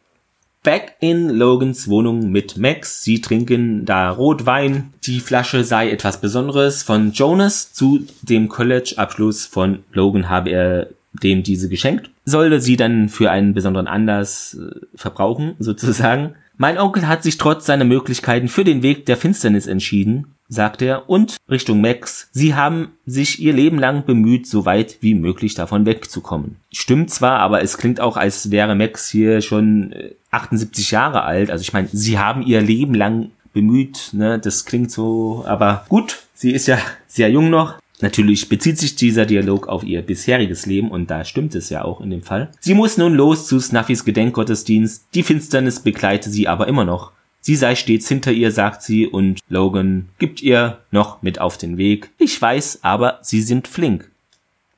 Back 0.65 0.97
in 1.01 1.31
Logans 1.31 1.89
Wohnung 1.89 2.31
mit 2.31 2.59
Max. 2.59 3.03
Sie 3.03 3.21
trinken 3.21 3.87
da 3.87 4.11
Rotwein. 4.11 4.93
Die 5.05 5.21
Flasche 5.21 5.63
sei 5.63 5.91
etwas 5.91 6.21
Besonderes 6.21 6.83
von 6.83 7.13
Jonas. 7.13 7.73
Zu 7.73 8.05
dem 8.23 8.49
College-Abschluss 8.49 9.47
von 9.47 9.85
Logan 9.93 10.29
habe 10.29 10.51
er 10.51 10.89
dem 11.13 11.43
diese 11.43 11.69
geschenkt, 11.69 12.11
sollte 12.25 12.61
sie 12.61 12.77
dann 12.77 13.09
für 13.09 13.31
einen 13.31 13.55
besonderen 13.55 13.87
Anlass 13.87 14.59
äh, 14.61 14.87
verbrauchen, 14.95 15.55
sozusagen. 15.59 16.35
Mein 16.57 16.79
Onkel 16.79 17.07
hat 17.07 17.23
sich 17.23 17.39
trotz 17.39 17.67
seiner 17.67 17.85
Möglichkeiten 17.85 18.49
für 18.49 18.65
den 18.65 18.83
Weg 18.83 19.07
der 19.07 19.17
Finsternis 19.17 19.67
entschieden, 19.69 20.35
sagt 20.49 20.83
er, 20.83 21.09
und 21.09 21.37
Richtung 21.49 21.81
Max, 21.81 22.29
sie 22.33 22.55
haben 22.55 22.93
sich 23.07 23.41
ihr 23.41 23.53
Leben 23.53 23.79
lang 23.79 24.05
bemüht, 24.05 24.47
so 24.47 24.65
weit 24.65 24.99
wie 25.01 25.15
möglich 25.15 25.55
davon 25.55 25.87
wegzukommen. 25.87 26.57
Stimmt 26.73 27.11
zwar, 27.11 27.39
aber 27.39 27.63
es 27.63 27.79
klingt 27.79 28.01
auch, 28.01 28.17
als 28.17 28.51
wäre 28.51 28.75
Max 28.75 29.09
hier 29.09 29.41
schon 29.41 29.95
78 30.31 30.91
äh, 30.91 30.95
Jahre 30.95 31.23
alt. 31.23 31.51
Also 31.51 31.63
ich 31.63 31.73
meine, 31.73 31.89
sie 31.93 32.19
haben 32.19 32.43
ihr 32.43 32.61
Leben 32.61 32.95
lang 32.95 33.31
bemüht, 33.53 34.11
ne, 34.13 34.39
das 34.39 34.65
klingt 34.65 34.91
so, 34.91 35.45
aber 35.47 35.85
gut, 35.89 36.23
sie 36.35 36.53
ist 36.53 36.67
ja 36.67 36.79
sehr 37.07 37.31
jung 37.31 37.51
noch. 37.51 37.75
Natürlich 38.01 38.49
bezieht 38.49 38.79
sich 38.79 38.95
dieser 38.95 39.27
Dialog 39.27 39.69
auf 39.69 39.83
ihr 39.83 40.03
bisheriges 40.03 40.67
Leben 40.67 40.91
und 40.91 41.11
da 41.11 41.25
stimmt 41.25 41.55
es 41.55 41.69
ja 41.69 41.85
auch 41.85 42.01
in 42.01 42.11
dem 42.11 42.23
Fall. 42.23 42.51
Sie 42.61 42.75
muss 42.75 42.97
nun 42.97 43.15
los 43.15 43.47
zu 43.47 43.59
Snuffys 43.59 44.05
Gedenkgottesdienst, 44.05 45.07
die 45.15 45.23
Finsternis 45.23 45.81
begleite 45.81 46.31
sie 46.31 46.47
aber 46.47 46.69
immer 46.69 46.85
noch. 46.85 47.13
Sie 47.41 47.57
sei 47.57 47.75
stets 47.75 48.09
hinter 48.09 48.33
ihr, 48.33 48.53
sagt 48.53 48.83
sie, 48.83 49.07
und 49.07 49.41
Logan 49.49 50.09
gibt 50.19 50.43
ihr 50.43 50.79
noch 50.91 51.23
mit 51.23 51.41
auf 51.41 51.57
den 51.57 51.79
Weg. 51.79 52.11
Ich 52.19 52.41
weiß, 52.41 52.81
aber 52.83 53.21
sie 53.23 53.43
sind 53.43 53.69
flink. 53.69 54.11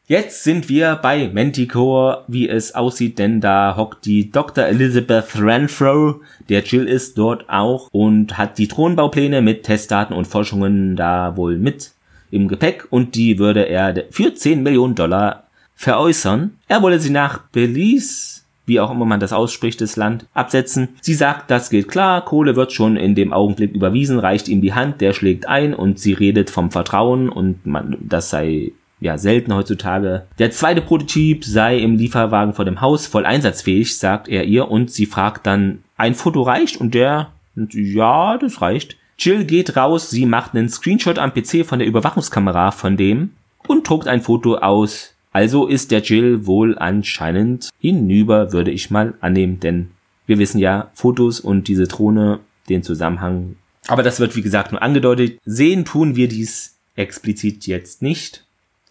Jetzt 0.07 0.43
sind 0.43 0.69
wir 0.69 0.97
bei 0.97 1.31
Manticore, 1.33 2.25
wie 2.27 2.49
es 2.49 2.75
aussieht, 2.75 3.19
denn 3.21 3.41
da 3.41 3.77
hockt 3.77 4.05
die 4.07 4.31
Dr. 4.31 4.65
Elizabeth 4.65 5.41
Renfro, 5.41 6.21
der 6.49 6.65
Jill 6.65 6.89
ist 6.89 7.17
dort 7.17 7.49
auch 7.49 7.89
und 7.93 8.37
hat 8.37 8.59
die 8.59 8.67
Thronbaupläne 8.67 9.41
mit 9.41 9.63
Testdaten 9.63 10.17
und 10.17 10.27
Forschungen 10.27 10.97
da 10.97 11.37
wohl 11.37 11.59
mit 11.59 11.93
im 12.31 12.49
Gepäck 12.49 12.87
und 12.91 13.15
die 13.15 13.39
würde 13.39 13.69
er 13.69 14.05
für 14.11 14.35
10 14.35 14.63
Millionen 14.63 14.95
Dollar 14.95 15.45
veräußern. 15.75 16.59
Er 16.69 16.83
wolle 16.83 17.01
sie 17.01 17.11
nach 17.11 17.39
Belize, 17.53 18.43
wie 18.67 18.81
auch 18.81 18.91
immer 18.91 19.05
man 19.05 19.21
das 19.21 19.33
ausspricht, 19.33 19.81
das 19.81 19.97
Land, 19.97 20.27
absetzen. 20.35 20.91
Sie 21.01 21.15
sagt, 21.15 21.51
das 21.51 21.71
geht 21.71 21.89
klar, 21.89 22.25
Kohle 22.25 22.55
wird 22.55 22.73
schon 22.73 22.97
in 22.97 23.15
dem 23.15 23.33
Augenblick 23.33 23.73
überwiesen, 23.73 24.19
reicht 24.19 24.49
ihm 24.49 24.61
die 24.61 24.75
Hand, 24.75 25.01
der 25.01 25.13
schlägt 25.13 25.49
ein 25.49 25.75
und 25.75 25.99
sie 25.99 26.13
redet 26.13 26.51
vom 26.51 26.71
Vertrauen 26.71 27.29
und 27.29 27.67
man, 27.67 27.97
das 28.01 28.31
sei 28.31 28.73
ja 29.01 29.19
selten 29.19 29.55
heutzutage. 29.55 30.27
Der 30.39 30.51
zweite 30.51 30.83
Prototyp 30.83 31.45
sei 31.45 31.79
im 31.79 31.97
Lieferwagen 31.97 32.53
vor 32.53 32.65
dem 32.65 32.81
Haus 32.81 33.07
voll 33.07 33.25
einsatzfähig, 33.25 33.99
sagt 33.99 34.29
er 34.29 34.45
ihr 34.45 34.71
und 34.71 34.91
sie 34.91 35.07
fragt 35.07 35.47
dann, 35.47 35.83
ein 35.97 36.15
Foto 36.15 36.43
reicht 36.43 36.77
und 36.77 36.95
der, 36.95 37.31
ja, 37.57 38.39
das 38.39 38.61
reicht. 38.61 38.97
Jill 39.21 39.45
geht 39.45 39.77
raus, 39.77 40.09
sie 40.09 40.25
macht 40.25 40.55
einen 40.55 40.71
Screenshot 40.71 41.19
am 41.19 41.35
PC 41.35 41.67
von 41.67 41.79
der 41.79 41.87
Überwachungskamera 41.87 42.71
von 42.71 42.97
dem 42.97 43.35
und 43.69 43.87
druckt 43.87 44.09
ein 44.09 44.23
Foto 44.23 44.57
aus. 44.57 45.13
Also 45.31 45.67
ist 45.67 45.91
der 45.91 46.01
Jill 46.01 46.47
wohl 46.47 46.79
anscheinend 46.79 47.69
hinüber, 47.79 48.53
würde 48.53 48.71
ich 48.71 48.91
mal 48.91 49.15
annehmen, 49.21 49.61
denn 49.61 49.91
wir 50.27 50.39
wissen 50.39 50.59
ja, 50.59 50.91
Fotos 50.95 51.39
und 51.39 51.69
diese 51.69 51.87
Drohne, 51.87 52.41
den 52.71 52.83
Zusammenhang. 52.83 53.57
Aber 53.89 54.03
das 54.03 54.21
wird 54.21 54.37
wie 54.37 54.43
gesagt 54.43 54.73
nur 54.73 54.83
angedeutet. 54.83 55.39
Sehen 55.45 55.85
tun 55.85 56.17
wir 56.17 56.29
dies 56.29 56.77
explizit 56.97 57.67
jetzt 57.67 58.01
nicht. 58.01 58.45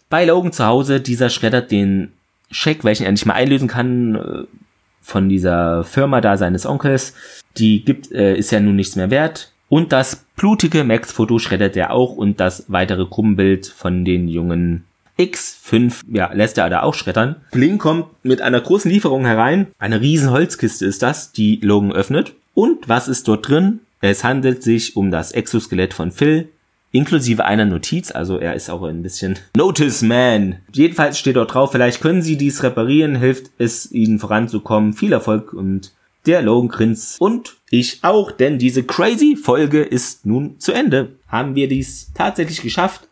Bei 0.10 0.26
Logan 0.26 0.52
zu 0.52 0.66
Hause, 0.66 1.02
dieser 1.02 1.30
schreddert 1.30 1.72
den 1.72 2.12
Scheck, 2.52 2.84
welchen 2.84 3.06
er 3.06 3.12
nicht 3.12 3.26
mal 3.26 3.34
einlösen 3.34 3.68
kann, 3.68 4.16
äh, 4.16 4.44
von 5.02 5.28
dieser 5.28 5.84
Firma 5.84 6.22
da 6.22 6.38
seines 6.38 6.66
Onkels. 6.66 7.14
Die 7.58 7.84
gibt, 7.84 8.12
äh, 8.12 8.36
ist 8.36 8.52
ja 8.52 8.60
nun 8.60 8.76
nichts 8.76 8.96
mehr 8.96 9.10
wert. 9.10 9.52
Und 9.70 9.92
das 9.92 10.26
blutige 10.36 10.84
Max-Foto 10.84 11.40
schreddert 11.40 11.78
er 11.78 11.92
auch 11.92 12.16
und 12.16 12.40
das 12.40 12.66
weitere 12.68 13.06
Gruppenbild 13.06 13.68
von 13.68 14.04
den 14.04 14.28
jungen 14.28 14.84
X5, 15.20 16.06
ja, 16.12 16.32
lässt 16.34 16.58
er 16.58 16.70
da 16.70 16.82
auch 16.82 16.94
schreddern. 16.94 17.36
Blink 17.52 17.82
kommt 17.82 18.06
mit 18.24 18.42
einer 18.42 18.62
großen 18.62 18.90
Lieferung 18.90 19.26
herein. 19.26 19.68
Eine 19.78 20.02
riesen 20.02 20.32
Holzkiste 20.32 20.86
ist 20.86 21.04
das, 21.04 21.34
die 21.34 21.60
Logan 21.62 21.92
öffnet. 21.92 22.34
Und 22.54 22.90
was 22.90 23.08
ist 23.08 23.28
dort 23.28 23.48
drin? 23.48 23.82
Es 24.02 24.24
handelt 24.24 24.64
sich 24.64 24.96
um 24.96 25.12
das 25.12 25.34
Exoskelett 25.34 25.94
von 25.94 26.12
Phil, 26.12 26.48
inklusive 26.92 27.46
einer 27.46 27.66
Notiz, 27.66 28.12
also 28.12 28.38
er 28.38 28.56
ist 28.56 28.70
auch 28.70 28.84
ein 28.84 29.04
bisschen 29.04 29.38
Notice 29.56 30.02
Man. 30.02 30.56
Jedenfalls 30.72 31.20
steht 31.20 31.36
dort 31.36 31.54
drauf, 31.54 31.74
vielleicht 31.74 32.02
können 32.02 32.22
Sie 32.22 32.38
dies 32.38 32.64
reparieren, 32.64 33.16
hilft 33.16 33.52
es 33.58 33.92
Ihnen 33.92 34.20
voranzukommen. 34.20 34.94
Viel 34.94 35.12
Erfolg 35.12 35.54
und 35.54 35.92
der 36.30 36.44
Logan 36.44 36.70
grinst 36.70 37.20
und 37.20 37.56
ich 37.72 38.00
auch, 38.04 38.32
denn 38.32 38.60
diese 38.60 38.84
crazy 38.84 39.36
Folge 39.36 39.82
ist 39.82 40.28
nun 40.28 40.60
zu 40.60 40.72
Ende. 40.72 41.10
Haben 41.28 41.56
wir 41.56 41.68
dies 41.68 42.12
tatsächlich 42.14 42.62
geschafft? 42.62 43.08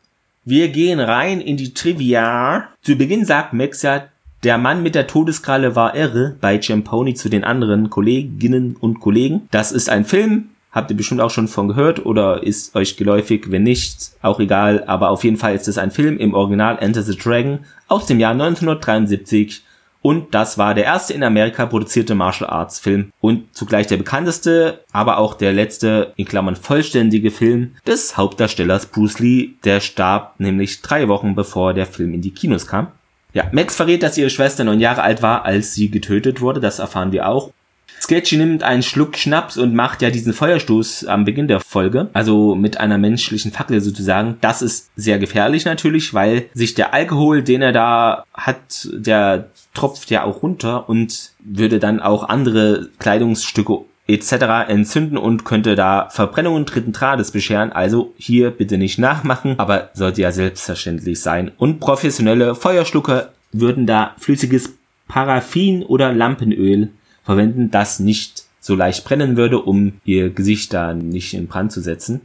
Wir 0.45 0.69
gehen 0.69 0.99
rein 0.99 1.41
in 1.41 1.57
die 1.57 1.73
Trivia. 1.73 2.69
Zu 2.83 2.95
Beginn 2.95 3.25
sagt 3.25 3.53
Max 3.53 3.81
ja, 3.81 4.07
der 4.43 4.59
Mann 4.59 4.83
mit 4.83 4.93
der 4.93 5.07
Todeskralle 5.07 5.75
war 5.75 5.95
irre 5.95 6.35
bei 6.39 6.61
Champoni 6.61 7.15
zu 7.15 7.27
den 7.27 7.43
anderen 7.43 7.89
Kolleginnen 7.89 8.75
und 8.79 8.99
Kollegen. 8.99 9.47
Das 9.49 9.71
ist 9.71 9.89
ein 9.89 10.05
Film, 10.05 10.49
Habt 10.77 10.91
ihr 10.91 10.97
bestimmt 10.97 11.21
auch 11.21 11.31
schon 11.31 11.47
von 11.47 11.69
gehört 11.69 12.05
oder 12.05 12.43
ist 12.43 12.75
euch 12.75 12.97
geläufig? 12.97 13.49
Wenn 13.49 13.63
nicht, 13.63 14.11
auch 14.21 14.39
egal. 14.39 14.83
Aber 14.85 15.09
auf 15.09 15.23
jeden 15.23 15.37
Fall 15.37 15.55
ist 15.55 15.67
es 15.67 15.79
ein 15.79 15.89
Film 15.89 16.19
im 16.19 16.35
Original 16.35 16.77
Enter 16.79 17.01
the 17.01 17.17
Dragon 17.17 17.61
aus 17.87 18.05
dem 18.05 18.19
Jahr 18.19 18.33
1973. 18.33 19.63
Und 20.07 20.33
das 20.33 20.57
war 20.57 20.73
der 20.73 20.85
erste 20.85 21.13
in 21.13 21.21
Amerika 21.21 21.65
produzierte 21.65 22.15
Martial 22.15 22.49
Arts 22.49 22.79
Film 22.79 23.11
und 23.19 23.53
zugleich 23.53 23.87
der 23.87 23.97
bekannteste, 23.97 24.85
aber 24.93 25.17
auch 25.17 25.33
der 25.33 25.51
letzte, 25.51 26.13
in 26.15 26.23
Klammern 26.23 26.55
vollständige 26.55 27.29
Film 27.29 27.75
des 27.85 28.15
Hauptdarstellers 28.15 28.85
Bruce 28.85 29.19
Lee. 29.19 29.49
Der 29.65 29.81
starb 29.81 30.39
nämlich 30.39 30.81
drei 30.81 31.09
Wochen 31.09 31.35
bevor 31.35 31.73
der 31.73 31.85
Film 31.85 32.13
in 32.13 32.21
die 32.21 32.33
Kinos 32.33 32.67
kam. 32.67 32.87
Ja, 33.33 33.49
Max 33.51 33.75
verrät, 33.75 34.01
dass 34.01 34.17
ihre 34.17 34.29
Schwester 34.29 34.63
neun 34.63 34.79
Jahre 34.79 35.01
alt 35.01 35.21
war, 35.21 35.43
als 35.43 35.73
sie 35.73 35.91
getötet 35.91 36.39
wurde. 36.39 36.61
Das 36.61 36.79
erfahren 36.79 37.11
wir 37.11 37.27
auch. 37.27 37.51
Sketchy 37.99 38.37
nimmt 38.37 38.63
einen 38.63 38.83
Schluck 38.83 39.17
Schnaps 39.17 39.57
und 39.57 39.73
macht 39.73 40.01
ja 40.01 40.09
diesen 40.09 40.33
Feuerstoß 40.33 41.05
am 41.05 41.25
Beginn 41.25 41.47
der 41.47 41.59
Folge, 41.59 42.09
also 42.13 42.55
mit 42.55 42.79
einer 42.79 42.97
menschlichen 42.97 43.51
Fackel 43.51 43.81
sozusagen. 43.81 44.37
Das 44.41 44.61
ist 44.61 44.91
sehr 44.95 45.19
gefährlich 45.19 45.65
natürlich, 45.65 46.13
weil 46.13 46.45
sich 46.53 46.73
der 46.73 46.93
Alkohol, 46.93 47.43
den 47.43 47.61
er 47.61 47.71
da 47.71 48.23
hat, 48.33 48.87
der 48.93 49.49
tropft 49.73 50.09
ja 50.09 50.23
auch 50.23 50.41
runter 50.43 50.89
und 50.89 51.31
würde 51.39 51.79
dann 51.79 51.99
auch 51.99 52.29
andere 52.29 52.89
Kleidungsstücke 52.99 53.79
etc. 54.07 54.69
entzünden 54.69 55.17
und 55.17 55.43
könnte 55.43 55.75
da 55.75 56.07
Verbrennungen 56.09 56.65
dritten 56.65 56.93
Grades 56.93 57.31
bescheren. 57.31 57.71
Also 57.71 58.13
hier 58.17 58.51
bitte 58.51 58.77
nicht 58.77 58.99
nachmachen, 58.99 59.55
aber 59.59 59.89
sollte 59.93 60.21
ja 60.21 60.31
selbstverständlich 60.31 61.19
sein. 61.19 61.51
Und 61.57 61.79
professionelle 61.79 62.55
Feuerschlucker 62.55 63.29
würden 63.51 63.85
da 63.85 64.15
flüssiges 64.17 64.73
Paraffin 65.07 65.83
oder 65.83 66.13
Lampenöl 66.13 66.89
verwenden, 67.27 67.69
das 67.71 67.99
nicht 67.99 68.45
so 68.61 68.73
leicht 68.73 69.03
brennen 69.03 69.35
würde, 69.35 69.59
um 69.59 69.99
ihr 70.05 70.29
Gesicht 70.29 70.73
da 70.73 70.93
nicht 70.93 71.33
in 71.33 71.47
Brand 71.47 71.73
zu 71.73 71.81
setzen. 71.81 72.21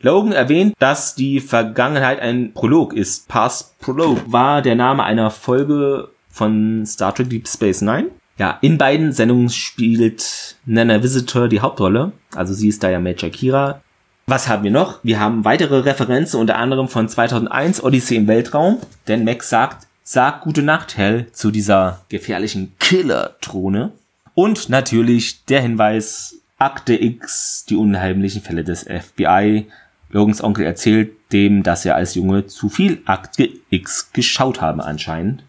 Logan 0.00 0.32
erwähnt, 0.32 0.74
dass 0.80 1.14
die 1.14 1.38
Vergangenheit 1.38 2.18
ein 2.18 2.52
Prolog 2.52 2.92
ist. 2.92 3.28
Past 3.28 3.78
Prologue 3.78 4.20
war 4.26 4.60
der 4.60 4.74
Name 4.74 5.04
einer 5.04 5.30
Folge 5.30 6.08
von 6.28 6.84
Star 6.86 7.14
Trek 7.14 7.30
Deep 7.30 7.46
Space 7.46 7.82
Nine. 7.82 8.08
Ja, 8.36 8.58
in 8.62 8.78
beiden 8.78 9.12
Sendungen 9.12 9.48
spielt 9.48 10.56
Nana 10.66 11.00
Visitor 11.04 11.46
die 11.46 11.60
Hauptrolle. 11.60 12.10
Also 12.34 12.52
sie 12.52 12.68
ist 12.68 12.82
da 12.82 12.90
ja 12.90 12.98
Major 12.98 13.30
Kira. 13.30 13.80
Was 14.26 14.48
haben 14.48 14.64
wir 14.64 14.72
noch? 14.72 14.98
Wir 15.04 15.20
haben 15.20 15.44
weitere 15.44 15.78
Referenzen, 15.78 16.40
unter 16.40 16.56
anderem 16.56 16.88
von 16.88 17.08
2001 17.08 17.84
Odyssey 17.84 18.16
im 18.16 18.26
Weltraum. 18.26 18.78
Denn 19.06 19.22
Max 19.22 19.50
sagt, 19.50 19.86
sag 20.02 20.40
gute 20.40 20.62
Nacht, 20.62 20.96
Hell, 20.96 21.26
zu 21.32 21.52
dieser 21.52 22.00
gefährlichen 22.08 22.72
Killer-Drohne. 22.80 23.92
Und 24.34 24.68
natürlich 24.68 25.44
der 25.44 25.62
Hinweis, 25.62 26.36
Akte 26.58 26.94
X, 26.94 27.66
die 27.68 27.76
unheimlichen 27.76 28.40
Fälle 28.40 28.64
des 28.64 28.84
FBI. 28.84 29.66
Logans 30.10 30.44
Onkel 30.44 30.64
erzählt 30.64 31.10
dem, 31.32 31.62
dass 31.62 31.84
er 31.84 31.96
als 31.96 32.14
Junge 32.14 32.46
zu 32.46 32.68
viel 32.68 33.02
Akte 33.04 33.48
X 33.70 34.12
geschaut 34.12 34.60
habe 34.60 34.84
anscheinend. 34.84 35.42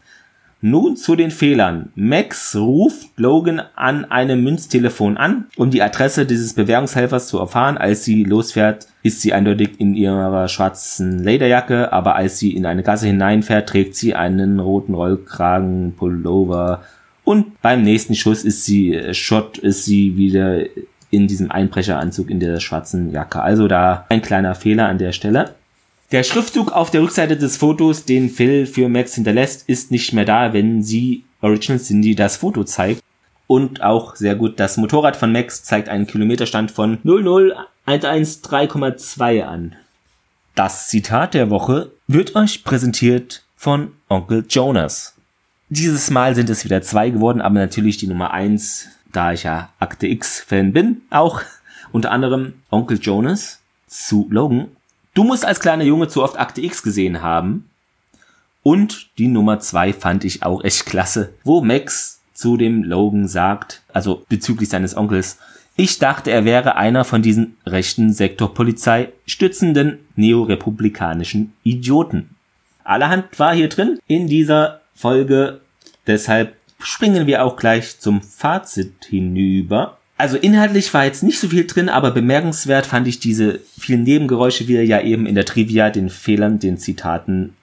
Nun 0.66 0.96
zu 0.96 1.18
den 1.18 1.30
Fehlern. 1.30 1.92
Max 1.96 2.56
ruft 2.56 3.10
Logan 3.18 3.62
an 3.76 4.06
einem 4.06 4.44
Münztelefon 4.44 5.18
an, 5.18 5.48
um 5.58 5.72
die 5.72 5.82
Adresse 5.82 6.26
dieses 6.26 6.54
Bewährungshelfers 6.54 7.28
zu 7.28 7.38
erfahren. 7.38 7.78
Als 7.78 8.06
sie 8.06 8.24
losfährt, 8.24 8.88
ist 9.04 9.22
sie 9.22 9.34
eindeutig 9.34 9.80
in 9.80 9.94
ihrer 9.94 10.48
schwarzen 10.48 11.22
Lederjacke, 11.22 11.92
aber 11.92 12.16
als 12.16 12.40
sie 12.40 12.56
in 12.56 12.66
eine 12.66 12.82
Gasse 12.82 13.08
hineinfährt, 13.08 13.68
trägt 13.68 13.96
sie 13.96 14.16
einen 14.16 14.62
roten 14.62 14.94
Rollkragen, 14.94 15.96
Pullover 15.98 16.82
und 17.24 17.62
beim 17.62 17.84
nächsten 17.84 18.16
Schuss 18.16 18.44
ist 18.44 18.66
sie, 18.66 18.94
äh, 18.94 19.14
Shot 19.14 19.58
ist 19.58 19.86
sie 19.86 20.18
wieder 20.18 20.66
in 21.10 21.28
diesem 21.28 21.52
Einbrecheranzug 21.52 22.30
in 22.30 22.40
der 22.40 22.60
schwarzen 22.60 23.12
Jacke. 23.12 23.42
Also 23.42 23.68
da 23.68 24.06
ein 24.10 24.22
kleiner 24.22 24.56
Fehler 24.56 24.88
an 24.88 24.98
der 24.98 25.12
Stelle. 25.12 25.56
Der 26.12 26.24
Schriftzug 26.24 26.72
auf 26.72 26.92
der 26.92 27.02
Rückseite 27.02 27.38
des 27.38 27.58
Fotos, 27.58 28.06
den 28.06 28.30
Phil 28.30 28.66
für 28.66 28.90
Max 28.90 29.16
hinterlässt, 29.16 29.70
ist 29.70 29.92
nicht 29.92 30.14
mehr 30.14 30.26
da, 30.26 30.54
wenn 30.54 30.84
sie 30.84 31.24
Original 31.42 31.80
Cindy 31.80 32.16
das 32.16 32.38
Foto 32.38 32.64
zeigt. 32.64 33.02
Und 33.48 33.84
auch 33.84 34.16
sehr 34.16 34.36
gut, 34.36 34.60
das 34.60 34.78
Motorrad 34.78 35.16
von 35.16 35.32
Max 35.32 35.64
zeigt 35.64 35.90
einen 35.90 36.08
Kilometerstand 36.08 36.72
von 36.72 36.98
00113,2 37.04 39.44
an. 39.44 39.76
Das 40.56 40.88
Zitat 40.88 41.34
der 41.34 41.50
Woche 41.50 41.92
wird 42.08 42.36
euch 42.36 42.64
präsentiert 42.64 43.44
von 43.56 43.94
Onkel 44.10 44.46
Jonas. 44.50 45.13
Dieses 45.76 46.12
Mal 46.12 46.36
sind 46.36 46.52
es 46.52 46.66
wieder 46.66 46.84
zwei 46.84 47.10
geworden, 47.10 47.42
aber 47.42 47.56
natürlich 47.56 47.98
die 47.98 48.06
Nummer 48.06 48.30
eins, 48.30 48.90
da 49.12 49.34
ich 49.34 49.42
ja 49.42 49.70
Akte 49.80 50.06
X-Fan 50.06 50.72
bin, 50.72 51.02
auch 51.10 51.42
unter 51.92 52.12
anderem 52.12 52.54
Onkel 52.70 53.00
Jonas 53.00 53.60
zu 53.88 54.28
Logan. 54.30 54.68
Du 55.16 55.24
musst 55.24 55.44
als 55.44 55.60
kleiner 55.60 55.84
Junge 55.84 56.10
zu 56.10 56.22
oft 56.24 56.38
Akte 56.38 56.62
X 56.62 56.84
gesehen 56.84 57.24
haben. 57.24 57.72
Und 58.62 59.10
die 59.18 59.28
Nummer 59.28 59.60
zwei 59.62 59.94
fand 59.94 60.26
ich 60.26 60.44
auch 60.44 60.64
echt 60.64 60.86
klasse, 60.86 61.34
wo 61.44 61.62
Max 61.62 62.22
zu 62.36 62.56
dem 62.56 62.84
Logan 62.84 63.28
sagt, 63.28 63.82
also 63.92 64.24
bezüglich 64.30 64.70
seines 64.70 64.96
Onkels, 64.96 65.40
ich 65.76 65.98
dachte, 65.98 66.30
er 66.30 66.46
wäre 66.46 66.76
einer 66.76 67.04
von 67.04 67.24
diesen 67.24 67.58
rechten 67.66 68.14
Sektorpolizei 68.14 69.12
stützenden 69.26 69.98
neorepublikanischen 70.16 71.54
Idioten. 71.64 72.36
Allerhand 72.84 73.40
war 73.40 73.56
hier 73.56 73.70
drin 73.70 73.98
in 74.06 74.28
dieser 74.28 74.82
Folge 74.94 75.62
Deshalb 76.08 76.56
springen 76.80 77.28
wir 77.28 77.44
auch 77.44 77.56
gleich 77.56 78.00
zum 78.00 78.22
Fazit 78.22 78.94
hinüber. 79.08 79.98
Also 80.18 80.38
inhaltlich 80.38 80.94
war 80.94 81.06
jetzt 81.06 81.24
nicht 81.24 81.40
so 81.40 81.48
viel 81.50 81.66
drin, 81.66 81.90
aber 81.90 82.12
bemerkenswert 82.12 82.86
fand 82.86 83.08
ich 83.08 83.20
diese 83.20 83.60
vielen 83.80 84.04
Nebengeräusche, 84.04 84.68
wie 84.68 84.74
ihr 84.74 84.86
ja 84.86 85.02
eben 85.02 85.26
in 85.26 85.36
der 85.36 85.46
Trivia 85.46 85.90
den 85.90 86.10
Fehlern, 86.10 86.60
den 86.60 86.78
Zitaten 86.78 87.54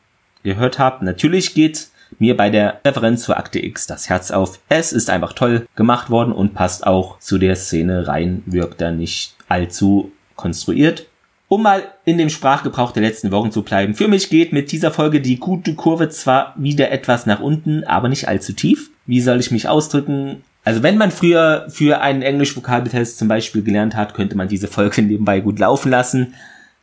gehört 0.42 0.78
habt. 0.78 1.02
Natürlich 1.02 1.54
geht 1.54 1.88
mir 2.18 2.36
bei 2.36 2.50
der 2.50 2.80
Referenz 2.84 3.22
zur 3.22 3.36
Akte 3.36 3.64
X 3.64 3.86
das 3.86 4.08
Herz 4.08 4.30
auf. 4.30 4.58
Es 4.68 4.92
ist 4.92 5.10
einfach 5.10 5.32
toll 5.32 5.66
gemacht 5.76 6.10
worden 6.10 6.32
und 6.32 6.54
passt 6.54 6.86
auch 6.86 7.18
zu 7.20 7.38
der 7.38 7.56
Szene 7.56 8.08
rein, 8.08 8.42
wirkt 8.46 8.80
da 8.80 8.90
nicht 8.90 9.36
allzu 9.48 10.12
konstruiert. 10.34 11.06
Um 11.52 11.64
mal 11.64 11.82
in 12.04 12.16
dem 12.16 12.30
Sprachgebrauch 12.30 12.92
der 12.92 13.02
letzten 13.02 13.32
Wochen 13.32 13.50
zu 13.50 13.64
bleiben, 13.64 13.96
für 13.96 14.06
mich 14.06 14.30
geht 14.30 14.52
mit 14.52 14.70
dieser 14.70 14.92
Folge 14.92 15.20
die 15.20 15.40
gute 15.40 15.74
Kurve 15.74 16.08
zwar 16.08 16.54
wieder 16.56 16.92
etwas 16.92 17.26
nach 17.26 17.40
unten, 17.40 17.82
aber 17.82 18.08
nicht 18.08 18.28
allzu 18.28 18.52
tief. 18.52 18.90
Wie 19.04 19.20
soll 19.20 19.40
ich 19.40 19.50
mich 19.50 19.66
ausdrücken? 19.66 20.44
Also 20.62 20.84
wenn 20.84 20.96
man 20.96 21.10
früher 21.10 21.66
für 21.68 22.02
einen 22.02 22.22
Englisch-Vokabeltest 22.22 23.18
zum 23.18 23.26
Beispiel 23.26 23.64
gelernt 23.64 23.96
hat, 23.96 24.14
könnte 24.14 24.36
man 24.36 24.46
diese 24.46 24.68
Folge 24.68 25.02
nebenbei 25.02 25.40
gut 25.40 25.58
laufen 25.58 25.90
lassen, 25.90 26.34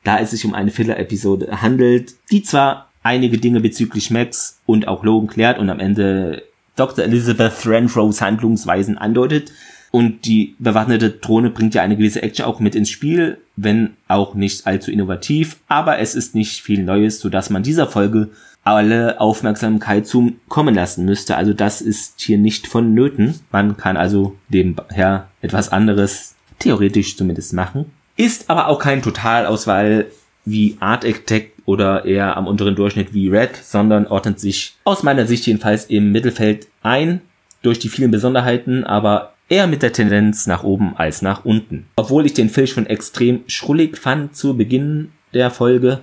da 0.03 0.19
es 0.19 0.31
sich 0.31 0.43
um 0.43 0.53
eine 0.53 0.71
Filler-Episode 0.71 1.61
handelt, 1.61 2.15
die 2.29 2.43
zwar 2.43 2.89
einige 3.03 3.37
Dinge 3.37 3.61
bezüglich 3.61 4.11
Max 4.11 4.59
und 4.65 4.89
auch 4.89 5.01
Logan 5.01 5.29
klärt 5.29 5.59
und 5.59 5.69
am 5.69 5.79
Ende 5.79 6.43
Dr. 6.75 7.05
Elizabeth 7.05 7.65
Renfrows 7.65 8.19
Handlungsweisen 8.19 8.97
andeutet, 8.97 9.53
und 9.91 10.25
die 10.25 10.55
bewaffnete 10.59 11.09
Drohne 11.09 11.49
bringt 11.49 11.73
ja 11.73 11.81
eine 11.81 11.97
gewisse 11.97 12.21
Action 12.21 12.45
auch 12.45 12.59
mit 12.59 12.75
ins 12.75 12.89
Spiel, 12.89 13.37
wenn 13.55 13.91
auch 14.07 14.35
nicht 14.35 14.67
allzu 14.67 14.91
innovativ, 14.91 15.57
aber 15.67 15.99
es 15.99 16.15
ist 16.15 16.35
nicht 16.35 16.61
viel 16.61 16.83
Neues, 16.83 17.19
sodass 17.19 17.49
man 17.49 17.63
dieser 17.63 17.87
Folge 17.87 18.29
alle 18.63 19.21
Aufmerksamkeit 19.21 20.05
zum 20.05 20.39
kommen 20.49 20.75
lassen 20.75 21.05
müsste. 21.05 21.37
Also 21.37 21.53
das 21.53 21.81
ist 21.81 22.19
hier 22.19 22.37
nicht 22.37 22.67
vonnöten. 22.67 23.39
Man 23.49 23.77
kann 23.77 23.95
also 23.95 24.35
nebenher 24.49 25.29
etwas 25.41 25.71
anderes 25.71 26.35
theoretisch 26.59 27.15
zumindest 27.15 27.53
machen. 27.53 27.85
Ist 28.17 28.49
aber 28.49 28.67
auch 28.67 28.79
kein 28.79 29.01
Totalauswahl 29.01 30.07
wie 30.43 30.75
Art 30.81 31.05
Attack 31.05 31.51
oder 31.65 32.05
eher 32.05 32.35
am 32.35 32.47
unteren 32.47 32.75
Durchschnitt 32.75 33.13
wie 33.13 33.29
Red, 33.29 33.55
sondern 33.55 34.07
ordnet 34.07 34.39
sich 34.39 34.75
aus 34.83 35.03
meiner 35.03 35.27
Sicht 35.27 35.45
jedenfalls 35.45 35.85
im 35.85 36.11
Mittelfeld 36.11 36.67
ein 36.83 37.21
durch 37.61 37.79
die 37.79 37.89
vielen 37.89 38.11
Besonderheiten, 38.11 38.83
aber 38.83 39.33
eher 39.49 39.67
mit 39.67 39.81
der 39.81 39.93
Tendenz 39.93 40.47
nach 40.47 40.63
oben 40.63 40.95
als 40.97 41.21
nach 41.21 41.45
unten. 41.45 41.87
Obwohl 41.95 42.25
ich 42.25 42.33
den 42.33 42.49
Fisch 42.49 42.73
schon 42.73 42.85
extrem 42.85 43.43
schrullig 43.47 43.97
fand 43.97 44.35
zu 44.35 44.55
Beginn 44.57 45.11
der 45.33 45.51
Folge 45.51 46.01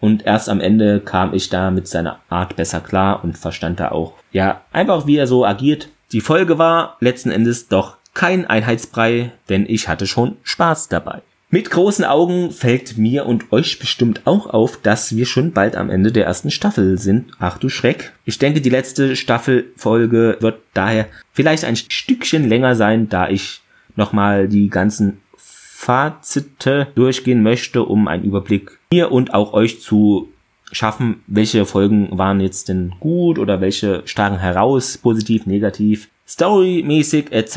und 0.00 0.26
erst 0.26 0.48
am 0.48 0.60
Ende 0.60 1.00
kam 1.00 1.34
ich 1.34 1.48
da 1.48 1.70
mit 1.70 1.88
seiner 1.88 2.20
Art 2.28 2.56
besser 2.56 2.80
klar 2.80 3.24
und 3.24 3.38
verstand 3.38 3.80
da 3.80 3.90
auch, 3.90 4.14
ja, 4.32 4.62
einfach 4.72 5.06
wie 5.06 5.16
er 5.16 5.26
so 5.26 5.44
agiert. 5.44 5.88
Die 6.12 6.20
Folge 6.20 6.58
war 6.58 6.96
letzten 7.00 7.30
Endes 7.30 7.68
doch 7.68 7.96
kein 8.14 8.46
Einheitsbrei, 8.46 9.32
denn 9.48 9.66
ich 9.68 9.88
hatte 9.88 10.06
schon 10.06 10.36
Spaß 10.42 10.88
dabei. 10.88 11.22
Mit 11.48 11.70
großen 11.70 12.04
Augen 12.04 12.50
fällt 12.50 12.98
mir 12.98 13.24
und 13.24 13.52
euch 13.52 13.78
bestimmt 13.78 14.22
auch 14.26 14.46
auf, 14.46 14.80
dass 14.82 15.14
wir 15.14 15.26
schon 15.26 15.52
bald 15.52 15.76
am 15.76 15.90
Ende 15.90 16.10
der 16.10 16.26
ersten 16.26 16.50
Staffel 16.50 16.98
sind. 16.98 17.30
Ach 17.38 17.58
du 17.58 17.68
Schreck. 17.68 18.12
Ich 18.24 18.38
denke, 18.38 18.60
die 18.60 18.68
letzte 18.68 19.14
Staffelfolge 19.14 20.38
wird 20.40 20.58
daher 20.74 21.06
vielleicht 21.32 21.64
ein 21.64 21.76
Stückchen 21.76 22.48
länger 22.48 22.74
sein, 22.74 23.08
da 23.08 23.28
ich 23.28 23.60
nochmal 23.94 24.48
die 24.48 24.68
ganzen 24.70 25.20
Fazite 25.36 26.88
durchgehen 26.96 27.44
möchte, 27.44 27.84
um 27.84 28.08
einen 28.08 28.24
Überblick 28.24 28.78
mir 28.90 29.12
und 29.12 29.32
auch 29.32 29.52
euch 29.52 29.80
zu 29.80 30.28
schaffen, 30.72 31.22
welche 31.28 31.64
Folgen 31.64 32.08
waren 32.18 32.40
jetzt 32.40 32.68
denn 32.68 32.94
gut 32.98 33.38
oder 33.38 33.60
welche 33.60 34.02
stachen 34.04 34.40
heraus, 34.40 34.98
positiv, 34.98 35.46
negativ, 35.46 36.08
storymäßig 36.26 37.30
etc. 37.30 37.56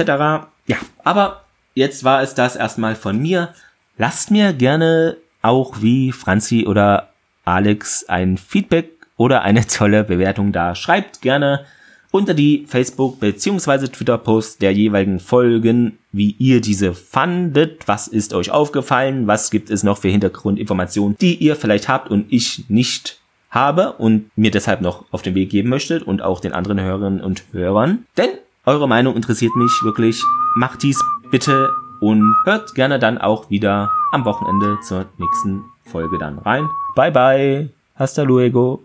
Ja, 0.68 0.78
aber 1.04 1.46
jetzt 1.74 2.04
war 2.04 2.22
es 2.22 2.36
das 2.36 2.56
erstmal 2.56 2.96
von 2.96 3.18
mir. 3.20 3.50
Lasst 4.00 4.32
mir 4.32 4.54
gerne 4.54 5.18
auch 5.42 5.82
wie 5.82 6.14
Franzi 6.14 6.66
oder 6.66 7.10
Alex 7.44 8.06
ein 8.08 8.38
Feedback 8.38 8.92
oder 9.18 9.42
eine 9.42 9.68
tolle 9.68 10.06
Bewertung 10.06 10.54
da. 10.54 10.74
Schreibt 10.74 11.22
gerne 11.22 11.66
unter 12.10 12.34
die 12.34 12.66
Facebook- 12.66 13.20
bzw. 13.20 13.90
Twitter-Posts 13.90 14.60
der 14.60 14.72
jeweiligen 14.72 15.20
Folgen, 15.20 15.98
wie 16.14 16.32
ihr 16.40 16.62
diese 16.62 16.94
fandet, 16.94 17.90
was 17.90 18.08
ist 18.08 18.34
euch 18.34 18.52
aufgefallen, 18.52 19.28
was 19.28 19.52
gibt 19.52 19.70
es 19.70 19.84
noch 19.84 19.98
für 19.98 20.08
Hintergrundinformationen, 20.08 21.18
die 21.20 21.36
ihr 21.36 21.58
vielleicht 21.58 21.90
habt 21.90 22.10
und 22.10 22.26
ich 22.30 22.70
nicht 22.70 23.20
habe 23.50 23.94
und 23.94 24.32
mir 24.38 24.50
deshalb 24.50 24.80
noch 24.80 25.04
auf 25.12 25.24
den 25.24 25.36
Weg 25.36 25.50
geben 25.50 25.68
möchtet 25.68 26.04
und 26.04 26.22
auch 26.22 26.40
den 26.40 26.54
anderen 26.54 26.80
Hörerinnen 26.80 27.20
und 27.20 27.44
Hörern. 27.52 28.06
Denn 28.18 28.30
eure 28.66 28.88
Meinung 28.88 29.18
interessiert 29.18 29.58
mich 29.58 29.72
wirklich. 29.84 30.24
Macht 30.56 30.84
dies 30.84 31.04
bitte 31.32 31.70
und 32.02 32.36
hört 32.46 32.76
gerne 32.76 33.00
dann 33.00 33.18
auch 33.18 33.50
wieder 33.50 33.92
am 34.12 34.26
Wochenende 34.26 34.80
zur 34.88 35.06
nächsten 35.18 35.64
Folge 35.86 36.18
dann 36.18 36.40
rein. 36.40 36.68
Bye 36.96 37.12
bye. 37.12 37.70
Hasta 37.96 38.24
luego. 38.24 38.82